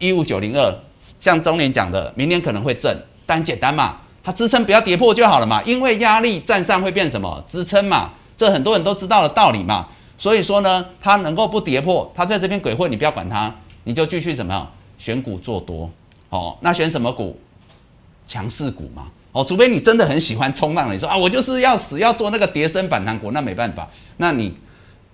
[0.00, 0.76] 一五九零二，
[1.20, 2.92] 像中年讲的，明天可能会震，
[3.24, 9.86] 但简单嘛，它支撑不要跌破就好了嘛，因为压力站上会变什么支撑嘛，这很多人都知道的道理嘛。
[10.18, 13.54] 所以说呢，它能够不跌破，它在这边鬼混，你不要管它，
[13.84, 14.68] 你就继续怎么样
[14.98, 15.88] 选股做多。
[16.32, 17.38] 哦，那选什么股？
[18.26, 19.08] 强势股嘛。
[19.32, 23.86] 哦，除非你真的很喜欢冲浪，你说啊，我就是要死要做那个叠升反弹股，那没办法。
[24.16, 24.54] 那你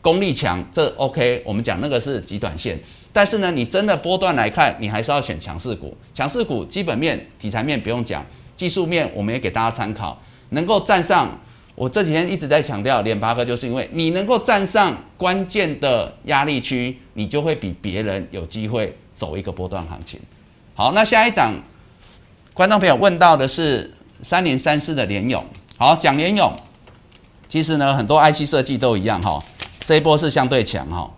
[0.01, 1.43] 功力强，这 OK。
[1.45, 2.79] 我们讲那个是极短线，
[3.13, 5.97] 但是呢，你真的波段来看，你还是要选强势股。
[6.15, 11.37] 强势股基本面、题材面不用讲，技术面我们也给大家参考，能够站上。
[11.75, 20.19] 我这几天一直在强调，联八哥就是因为你能够站上关键的压力区，你就会比别人有机会走一个波段行情。
[20.79, 21.53] 好，那下一档
[22.55, 25.45] 观众朋友问到的是三零三四的联勇。
[25.77, 26.55] 好，讲联勇，
[27.49, 29.43] 其实呢，很多 IC 设计都一样哈，
[29.85, 31.11] 这一波是相对强哈。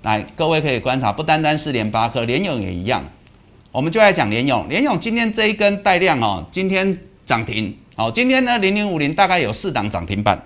[0.00, 3.04] 来，各位可以观察，不单单是联发科，联勇也一样。
[3.70, 10.42] 我们就来讲联勇，联勇今天这一根带量哦，今天涨停，好，今天呢零零五零大概有四档涨停板，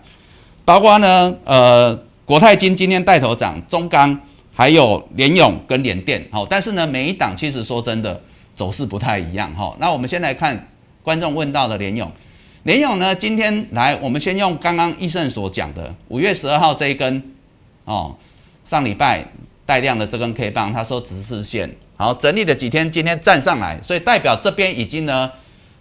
[0.64, 4.20] 包括呢呃国泰金今天带头涨，中钢
[4.52, 8.20] 还有联勇跟联电，好，但是呢每一档其实说真的
[8.60, 9.74] 走势不太一样哈。
[9.78, 10.68] 那我们先来看
[11.02, 12.12] 观众问到的联勇，
[12.64, 17.22] 联勇呢今天来，我们先用刚刚医生所讲的五月十二号这一根
[17.86, 18.14] 哦，
[18.66, 19.24] 上礼拜
[19.64, 21.74] 带量的这根 K 棒，他说直视线。
[21.96, 25.30] 好，整理了几天，今天站上来，所以代表这边已经呢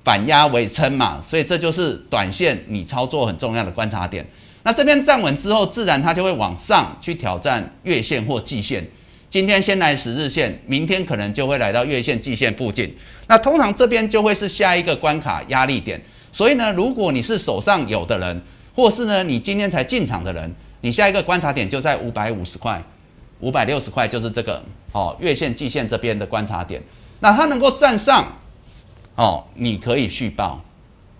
[0.05, 4.25] 反压为撑嘛，所以这就是短线你操作很重要的观察点。
[4.63, 8.87] 那这边站稳之后，自然它就会往上去挑战月线或季线。
[9.29, 12.91] 今天先来十日线，明天可能就会来到月线、季线附近。
[13.27, 16.01] 那通常这边就会是下一个关卡压力点。
[16.31, 18.41] 所以呢，如果你是手上有的人，
[18.75, 20.51] 或是呢你今天才进场的人，
[20.81, 22.81] 你下一个观察点就在五百五十块。
[23.41, 24.61] 五百六十块就是这个
[24.91, 26.81] 哦，月线、季线这边的观察点。
[27.19, 28.35] 那它能够站上
[29.15, 30.61] 哦，你可以续报。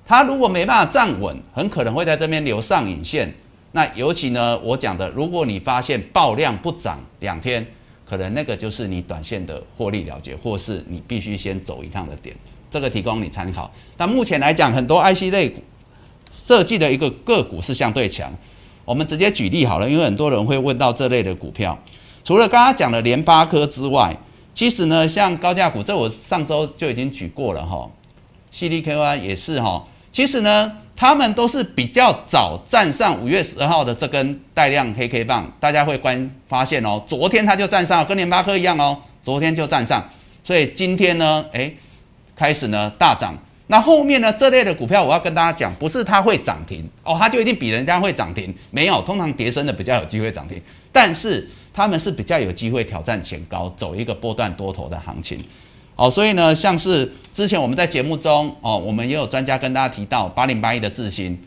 [0.06, 3.32] 它如果没办法站稳，很可能会在这边留上影线。
[3.72, 7.66] 那尤其呢，我讲的，如果你发现爆量不涨两天，
[8.10, 12.36] 可能那个就是你短线的获利了结，或是你必须先走一趟的点。
[12.72, 13.72] 这个提供你参考。
[13.96, 15.62] 但目前来讲，很多 IC 类股
[16.32, 18.34] 设计的一个个股是相对强。
[18.86, 21.78] 我们直接举例好了，因为很多人会问到这类的股票。
[22.24, 24.18] 除了刚刚讲的联发科之外，
[24.54, 27.88] 其实呢，像高价股，这我上周就已经举过了哈
[28.52, 29.86] ，CDKY 也是哈。
[30.12, 40.04] 其实呢，他们都是比较早站上五月十二号的这根带量黑 K 棒，大家会关发现哦，昨天它就站上，跟联发科一样哦，昨天就站上，
[40.44, 41.72] 所以今天呢，哎，
[42.36, 43.34] 开始呢大涨。
[43.68, 44.34] 那后面呢？
[44.34, 48.54] 这类的股票，我要跟大家讲，不是它会涨停哦，它就一定比人家会涨停？
[48.70, 55.42] 没有，通常叠升的比较有机会涨停，但是他们是比较有机会挑战前高，走一个波段多头的行情。
[56.00, 61.38] 哦，所以呢，像是之前我们在节目中哦，我们也有专家跟大家提到八零八一的智新，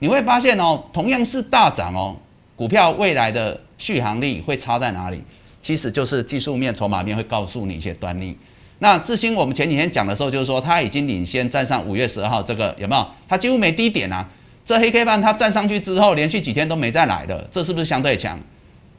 [0.00, 2.14] 你会发现哦，同样是大涨哦，
[2.56, 5.24] 股票未来的续航力会差在哪里？
[5.62, 8.36] 其实就是技术面、筹码面会告诉你一些端倪。
[8.80, 13.06] 那智新，我们前几天讲的时候，就是说它已经领先站上五月十二号这个有没有？
[13.26, 14.28] 它几乎没低点啊。
[14.66, 18.38] 这黑 K 棒它站上去之后，连续几天都没再来的，这是不是相对强？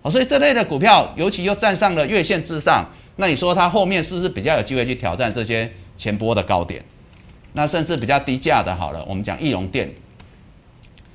[0.01, 2.83] 哦，所以这类的股票，尤其又站上了月线之上，
[3.17, 6.83] 那你说它后面是不是比较有机会去挑战这些前波的高点？
[7.53, 9.91] 那甚至比较低价的，好了，我们讲易容电，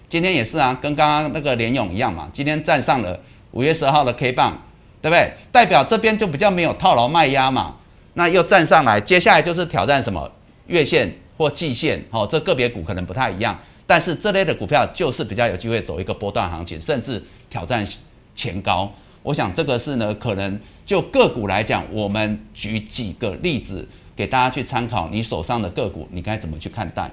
[0.08, 3.20] 今天也是啊，跟刚刚那个联勇一样嘛，今天站上了
[3.52, 4.60] 五月十号的 K 棒，
[5.00, 5.32] 对不对？
[5.52, 7.76] 代表这边就比较没有套牢卖压嘛。
[8.14, 10.30] 那又站上来，接下来就是挑战什么
[10.66, 17.86] 月线或季线，哦，这个别股可能不太一样，但是这类的股票就是比较有机会走一个波段行情，甚至挑战
[18.34, 18.92] 前高。
[19.22, 27.10] 我想这个是呢，可能就个股来讲，我们举几个例子给大家去参考，你手上的个股你该怎么去看待？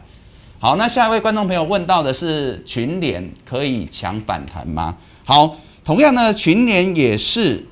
[0.60, 4.98] 好，那下一位观众朋友问到的是群联可以抢反弹吗？
[5.24, 7.66] 好，同样呢，群联也是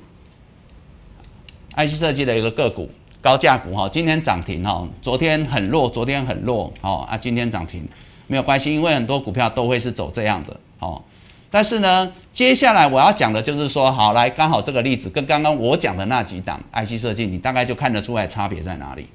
[1.76, 2.88] IC 设计的一个个股。
[3.20, 7.86] 高价股哈，今天涨停哈，昨天很弱，昨天很弱好啊，今天涨停
[8.28, 11.02] 没有关系，因为很多股票都会是走这样的哦。
[11.50, 19.06] 但是呢，接下来我要讲的就是说，好来，刚好这个例子跟刚刚我讲的那几档 IC 设计，你大概就看得出来差别在哪里。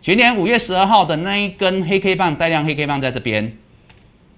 [0.00, 3.56] 去年五月十二号的那一根黑 K 棒带量黑 K 棒在这边，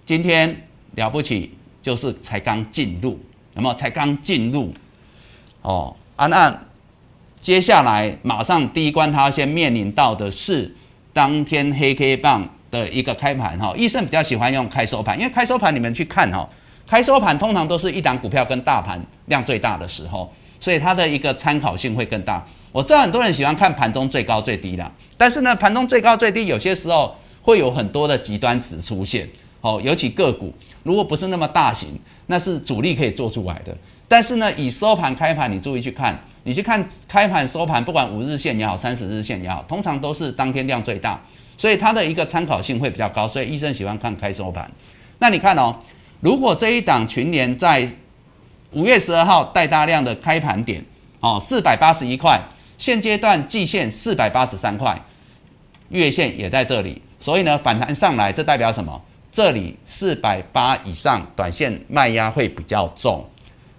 [0.04, 3.20] 今天了不起就是才刚进入，
[3.54, 3.74] 有没有？
[3.74, 4.72] 才刚进入
[5.62, 6.62] 哦，啊那。
[7.38, 10.74] 接下来马上第一关，它先面临到的是
[11.12, 13.72] 当天黑 K 棒的一个开盘哈。
[13.76, 16.48] 医生比较喜欢用开收盘，因为开收盘你们去看哈，
[16.86, 22.44] 开收盘通常都是一档股票跟大盘量最大的时候，所以它的一个参考性会更大。
[22.72, 29.28] 我知道很多人喜欢看盘中最高最低的，但是呢，盘中最高最低有些时候会有很多的极端值出现
[29.60, 31.88] 哦，尤其个股如果不是那么大型，
[32.26, 33.76] 那是主力可以做出来的。
[34.08, 36.16] 但是呢，以收盘开盘，你注意去看。
[36.44, 41.20] 你去看开盘收盘，不管五日线也好，三十日线也好，通常都是当天量最大，
[41.58, 43.26] 所以它的一个参考性会比较高。
[43.26, 44.70] 所以医生喜欢看开收盘。
[45.18, 45.74] 那你看哦，
[46.26, 47.88] 如果这一档群联在
[48.72, 50.84] 五月十二号带大量的开盘点，
[51.20, 52.42] 哦，四百八十一块，
[52.78, 55.00] 现阶段季线四百八十三块，
[55.90, 59.00] 月线也在这里，所以呢反弹上来，这代表什么？
[59.30, 63.24] 这里四百八以上，短线卖压会比较重。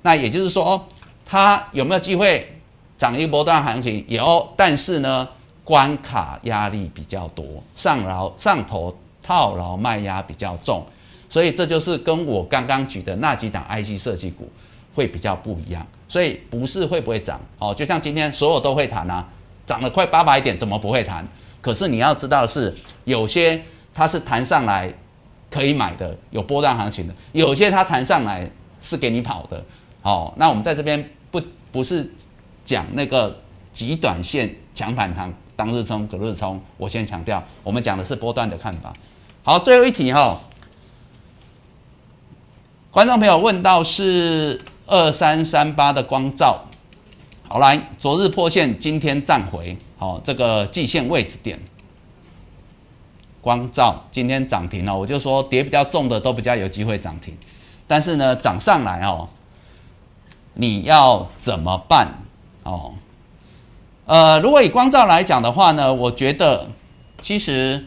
[0.04, 0.88] 那也就是说，
[1.26, 2.50] 它有没有机会？
[2.98, 5.28] 涨一波段行情有，但是呢，
[5.66, 10.86] 关卡压力比较多，上牢上头套牢卖压比较重，
[11.30, 14.49] 所以这就是跟我刚刚举的那几档 IC 设计股
[14.95, 15.86] 会比较不一样。
[16.09, 19.28] 所以不是会不会涨哦，就像今天所有都会谈啊，
[19.65, 21.28] 涨了快八百点，怎么不会弹？
[21.59, 22.73] 可是你要知道是
[23.03, 23.61] 有些
[23.93, 24.93] 它是弹上来
[25.51, 28.49] 可以买的，有波段行情的；有些它弹上来
[28.82, 29.61] 是给你跑的。
[30.01, 31.41] 哦，那我们在这边不
[31.73, 32.09] 不是
[32.63, 33.38] 讲那个
[33.73, 36.57] 极短线强反弹，当日冲隔日冲。
[36.78, 38.93] 我先强调，我们讲的是波段的看法。
[39.43, 40.39] 好，最后一题哈，
[42.98, 46.64] 观众朋友问到是二三三八的光照。
[47.48, 51.60] 好来，昨日破线，今天站回，好这个季线位置点。
[53.39, 57.38] 光照今天涨停了，我就说跌比较重的都比较有机会涨停，
[57.86, 59.30] 但是呢涨上来哦，
[60.56, 62.16] 你要怎么办
[62.64, 62.95] 哦？
[64.08, 66.66] 呃，如果以光照来讲的话呢，我觉得
[67.22, 67.86] 其实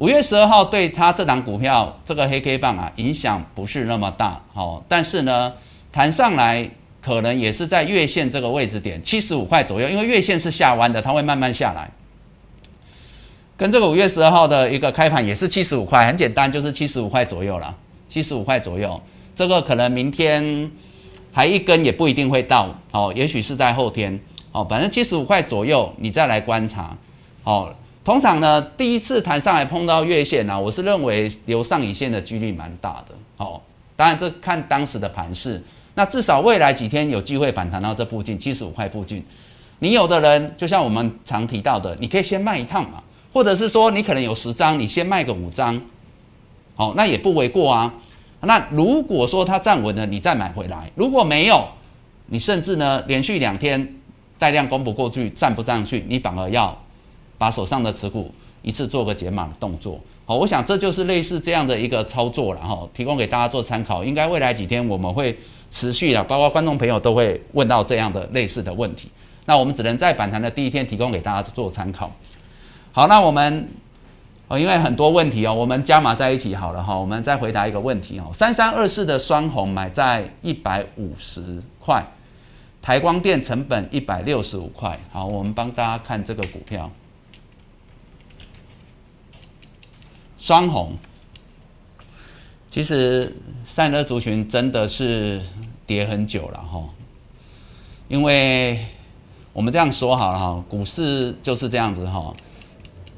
[0.00, 5.54] 五月十二号对它这档股票这个黑 K 棒啊影响不是那么大，哦，但是呢
[5.92, 6.68] 弹上来。
[7.02, 11.90] 可能也是在月线这个位置点七十五块左右，因为月线是下弯的，它会慢慢下来。
[13.56, 17.74] 跟这个五月十二号的一个开盘也是七十五块，很简单，就是七十五块左右了，
[18.06, 19.00] 七十五块左右。
[19.34, 20.70] 这个可能明天
[21.32, 24.20] 还一根也不一定会到，哦，也许是在后天，
[24.52, 26.94] 哦，反正七十五块左右，你再来观察，
[27.44, 33.60] 哦，通常呢，第一次弹上来碰到月线呢，我是认为留上影线的几率蛮大的，哦，
[33.94, 35.62] 当然这看当时的盘势。
[35.94, 39.22] 那至少未来几天有机会反弹到这附近七十五块附近，
[39.80, 45.78] 你有的人就像我们常提到的，你可以先卖一趟嘛，或者是说你可能有十张，你先卖个五张，
[46.76, 47.92] 好，那也不为过啊。
[48.40, 51.68] 那如果说它站稳了，你再买回来；如果没有，
[52.26, 53.96] 你甚至呢连续两天
[54.38, 56.80] 带量攻不过去，站不上去，你反而要
[57.40, 58.30] 把手上的持股
[58.60, 59.98] 一次做个解码的动作。
[60.26, 64.04] 好，我想这就是类似这样的一个操作了哈，提供给大家做参考。
[64.04, 65.34] 应该未来几天我们会。
[65.72, 69.08] 持续的，包括观众朋友都会问到这样的类似的问题，
[69.44, 72.10] 那我们只能在反弹的第一天提供给大家做参考。
[72.90, 73.68] 好，那我们
[74.48, 78.28] 哦，因为很多问题哦，我们加码在一起好了哈，我们再回答一个问题哦。
[78.32, 82.04] 三三二四的双红买在一百五十块，
[82.82, 84.98] 台光电成本一百六十五块。
[85.12, 86.90] 好，我们帮大家看这个股票，
[90.40, 90.96] 双红。
[92.70, 93.36] 其实
[93.66, 95.42] 散热族群真的是
[95.86, 96.88] 跌很久了哈，
[98.08, 98.86] 因为
[99.52, 102.34] 我们这样说好了哈，股市就是这样子哈，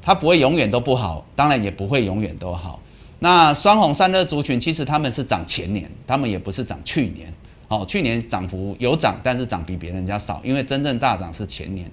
[0.01, 2.79] 它不会永远都不好，当然也不会永远都好。
[3.19, 7.31] 那双红散热族群其实他们是涨前年，他们也不是涨去年，
[7.67, 11.89] 哦，去年涨幅有涨，但是涨比别人家少，因为真正大涨是前年。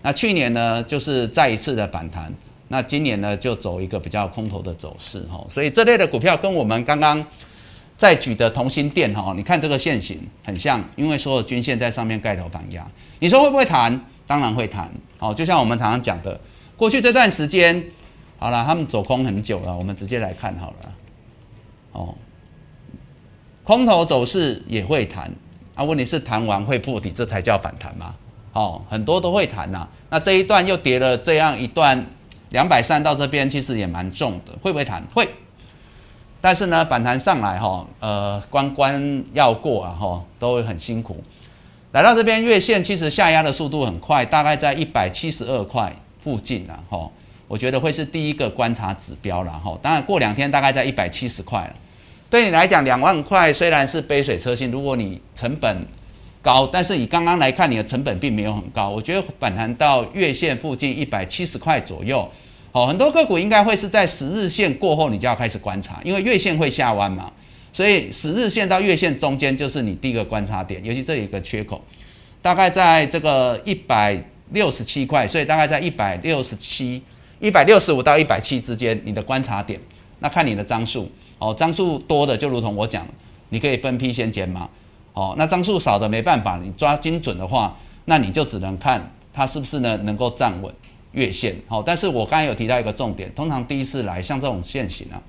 [0.00, 2.32] 那去年呢，就是再一次的反弹。
[2.72, 7.22] 那今年呢，就走一个比较空头的走势哈，所以这类的股票跟我们刚刚
[7.98, 14.00] 在举的同心店哈，你看这个线型很像，因为所有均线在上面盖头反压，你说会不会弹？
[14.26, 16.40] 当然会弹，好，就像我们常常讲的，
[16.74, 17.84] 过去这段时间，
[18.38, 20.94] 好了，他们走空很久了，我们直接来看好了，
[21.92, 22.14] 哦，
[23.64, 25.30] 空头走势也会弹，
[25.74, 28.14] 啊，问题是弹完会破底，这才叫反弹嘛，
[28.54, 32.06] 哦，很多都会弹呐，那这一段又跌了这样一段。
[32.52, 35.02] 两百三到这边其实也蛮重的，会不会弹？
[35.12, 35.28] 会，
[36.40, 41.22] 但是呢，反弹上来哈，呃，关关要过啊哈，都会很辛苦。
[41.92, 47.10] 来到这边月线，其实下压的速度很快，大概在一百七十二块附近啊哈，
[47.48, 49.76] 我觉得会是第一个观察指标了哈。
[49.82, 51.74] 当然过两天大概在一百七十块了，
[52.30, 55.86] 对你来讲两万块虽然是杯水车薪，如果你成本。
[56.42, 58.90] 高，但是你刚刚来看，你的成本并没有很高。
[58.90, 62.28] 我觉得反弹到月线附近一百七十块左右，
[62.72, 67.32] 好，很多个股应该会是在十日线过后，你就要开始观察，因为月线会下弯嘛，
[67.72, 71.80] 所以十日线到月线中间就是你第一个观察点，尤其这一个缺口，
[72.42, 74.20] 大概在这个一百
[74.50, 77.00] 六十七块，所以大概在一百六十七、
[77.38, 79.78] 一百六十五到一百七之间，你的观察点，
[80.18, 83.06] 那看你的张数，哦，张数多的就如同我讲，
[83.50, 84.68] 你可以分批先减码。
[85.14, 90.74] 哦，那张数少的没办法，你抓精准的话，那你就只能看它是不是呢能够站稳
[91.12, 91.54] 月线。
[91.68, 95.20] 好，但是我刚才有提到一个重点，通常第一次来像这种线型啊，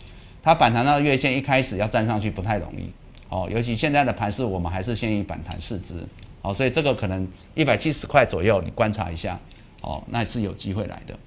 [0.42, 2.90] 它反弹到月线一开始要站上去不太容易。
[3.28, 5.96] 哦，尤其现在的盘势，我们还是先以反弹试之。
[6.42, 9.40] 好，所以这个可能一百七十块左右，你观察一下。
[9.82, 11.20] 哦，那是有机会来的。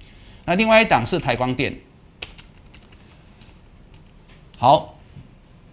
[0.45, 1.75] 那另外一档是台光电。
[4.57, 4.96] 好。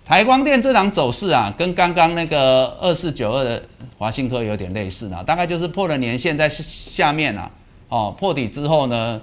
[0.05, 3.63] 台光电这档走势啊，跟刚刚那个二四九二的
[3.97, 7.51] 华信科有点类似呢，大概就是破了年线在下面啊，
[7.89, 9.19] 哦，破底之后呢，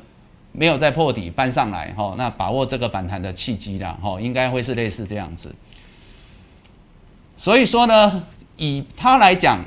[0.52, 5.54] 没有再破底翻上来，哈，那把握这个反弹的契机啦，哈，应该会是类似这样子。
[7.38, 8.24] 所以说呢，
[8.58, 9.64] 以它来讲，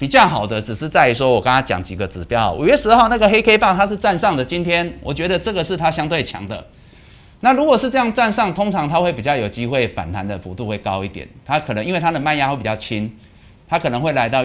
[0.00, 6.66] 比较好的只是在于说，我刚刚讲几个指标，五月十号那个黑 K 棒它是站上的，今天我觉得这个是它相对强的。
[7.40, 13.10] 那如果是这样站上，通常它会比较有机会反弹的幅度会高一点，它可能因为它的卖压会比较轻，
[13.68, 14.44] 它可能会来到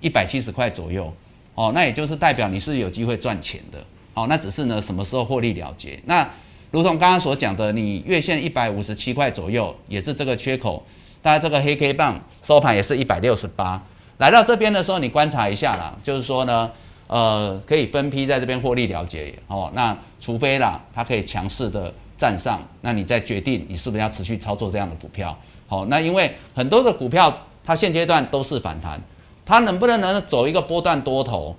[0.00, 1.12] 一百七十块左右，
[1.54, 3.78] 哦，那也就是代表你是有机会赚钱的，
[4.14, 5.98] 哦，那只是呢什么时候获利了结？
[6.04, 6.28] 那
[6.70, 10.84] 如同刚刚所讲的，你月线一百五十七块左右也是这个缺口，
[11.22, 13.80] 大家这个黑 K 棒收盘也是一百六十八。
[14.18, 16.70] 来到这边的时候，你观察一下啦，就是说呢，
[17.08, 19.70] 呃，可以分批在这边获利了结哦。
[19.74, 21.92] 那除非啦，它可以强势的
[22.22, 25.36] 站上，那你再决定你是不是要持续操作这样的股票。
[25.66, 29.00] 好，那因为很多的股票它现阶段都是反弹，
[29.44, 31.56] 它能不能能走一个波段多头？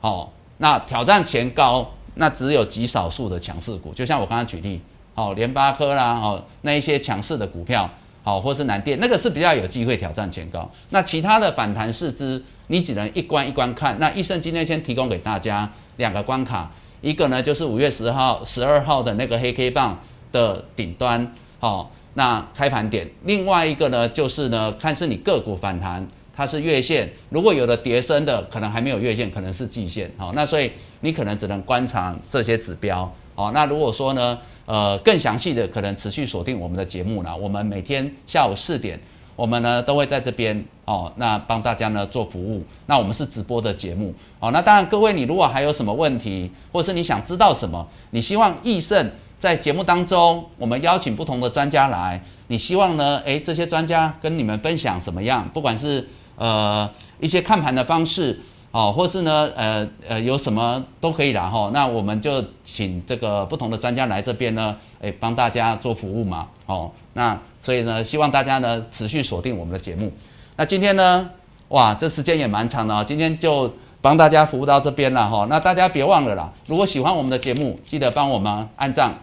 [0.00, 4.80] 好，那挑战前高，那只有极少数的强势股，就像我刚刚举例，
[5.14, 7.90] 好，联发科啦，哦，那一些强势的股票。
[8.22, 10.68] 好，或是南电那个是比较有机会挑战前高。
[10.90, 13.96] 那其他的反弹市值，你只能一关一关看。
[14.00, 16.68] 那益生今天先提供给大家两个关卡，
[17.00, 19.98] 一个呢就是五月十号、十二号的那个黑 K 棒
[20.32, 30.10] 的顶端，好，那开盘点；另外一个呢就是呢，看是你个股反弹，它是月线，如果有的叠升的，可能还没有月线，可能是季线。
[30.16, 30.70] 好，那所以
[31.00, 33.12] 你可能只能观察这些指标。
[33.34, 34.38] 好，那如果说呢？
[34.66, 37.36] 呃，更详细的可能持续锁定我们的节目呢。
[37.36, 38.98] 我们每天下午四点，
[39.36, 42.64] 我们呢都会在这边哦，那帮大家呢做服务。
[42.86, 44.50] 那我们是直播的节目哦。
[44.52, 55.46] 那当然，各位你如果还有什么问题，或是你想知道什么，你希望易胜在节目当中，我们邀请不同的专家来，你希望呢，诶，这些专家跟你们分享什么样？
[55.52, 58.40] 不管是呃一些看盘的方式。
[58.72, 61.70] 哦，或是呢，呃呃，有什么都可以啦哈。
[61.72, 66.46] 那我们就请这个不同的专家来这边呢，诶，帮大家做服务嘛。
[66.66, 70.12] 哦，那所以呢，希望大家呢持续锁定我们的节目。
[70.56, 71.30] 那今天呢，
[71.68, 73.04] 哇，这时间也蛮长的啊。
[73.04, 75.46] 今天就帮大家服务到这边了哈。
[75.50, 79.14] 那大家别忘了啦，如果喜欢我们的节目，记得帮我们按赞、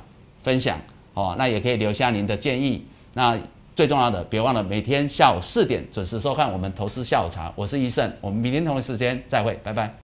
[0.44, 0.78] 分享。
[1.14, 2.86] 哦，那也可以留下您的建议。
[3.14, 3.38] 那
[3.76, 7.52] 最重要的，别忘了每天下午四点准时收看我们投资下午茶。
[7.56, 9.94] 我是医生，我们明天同一时间再会，拜拜。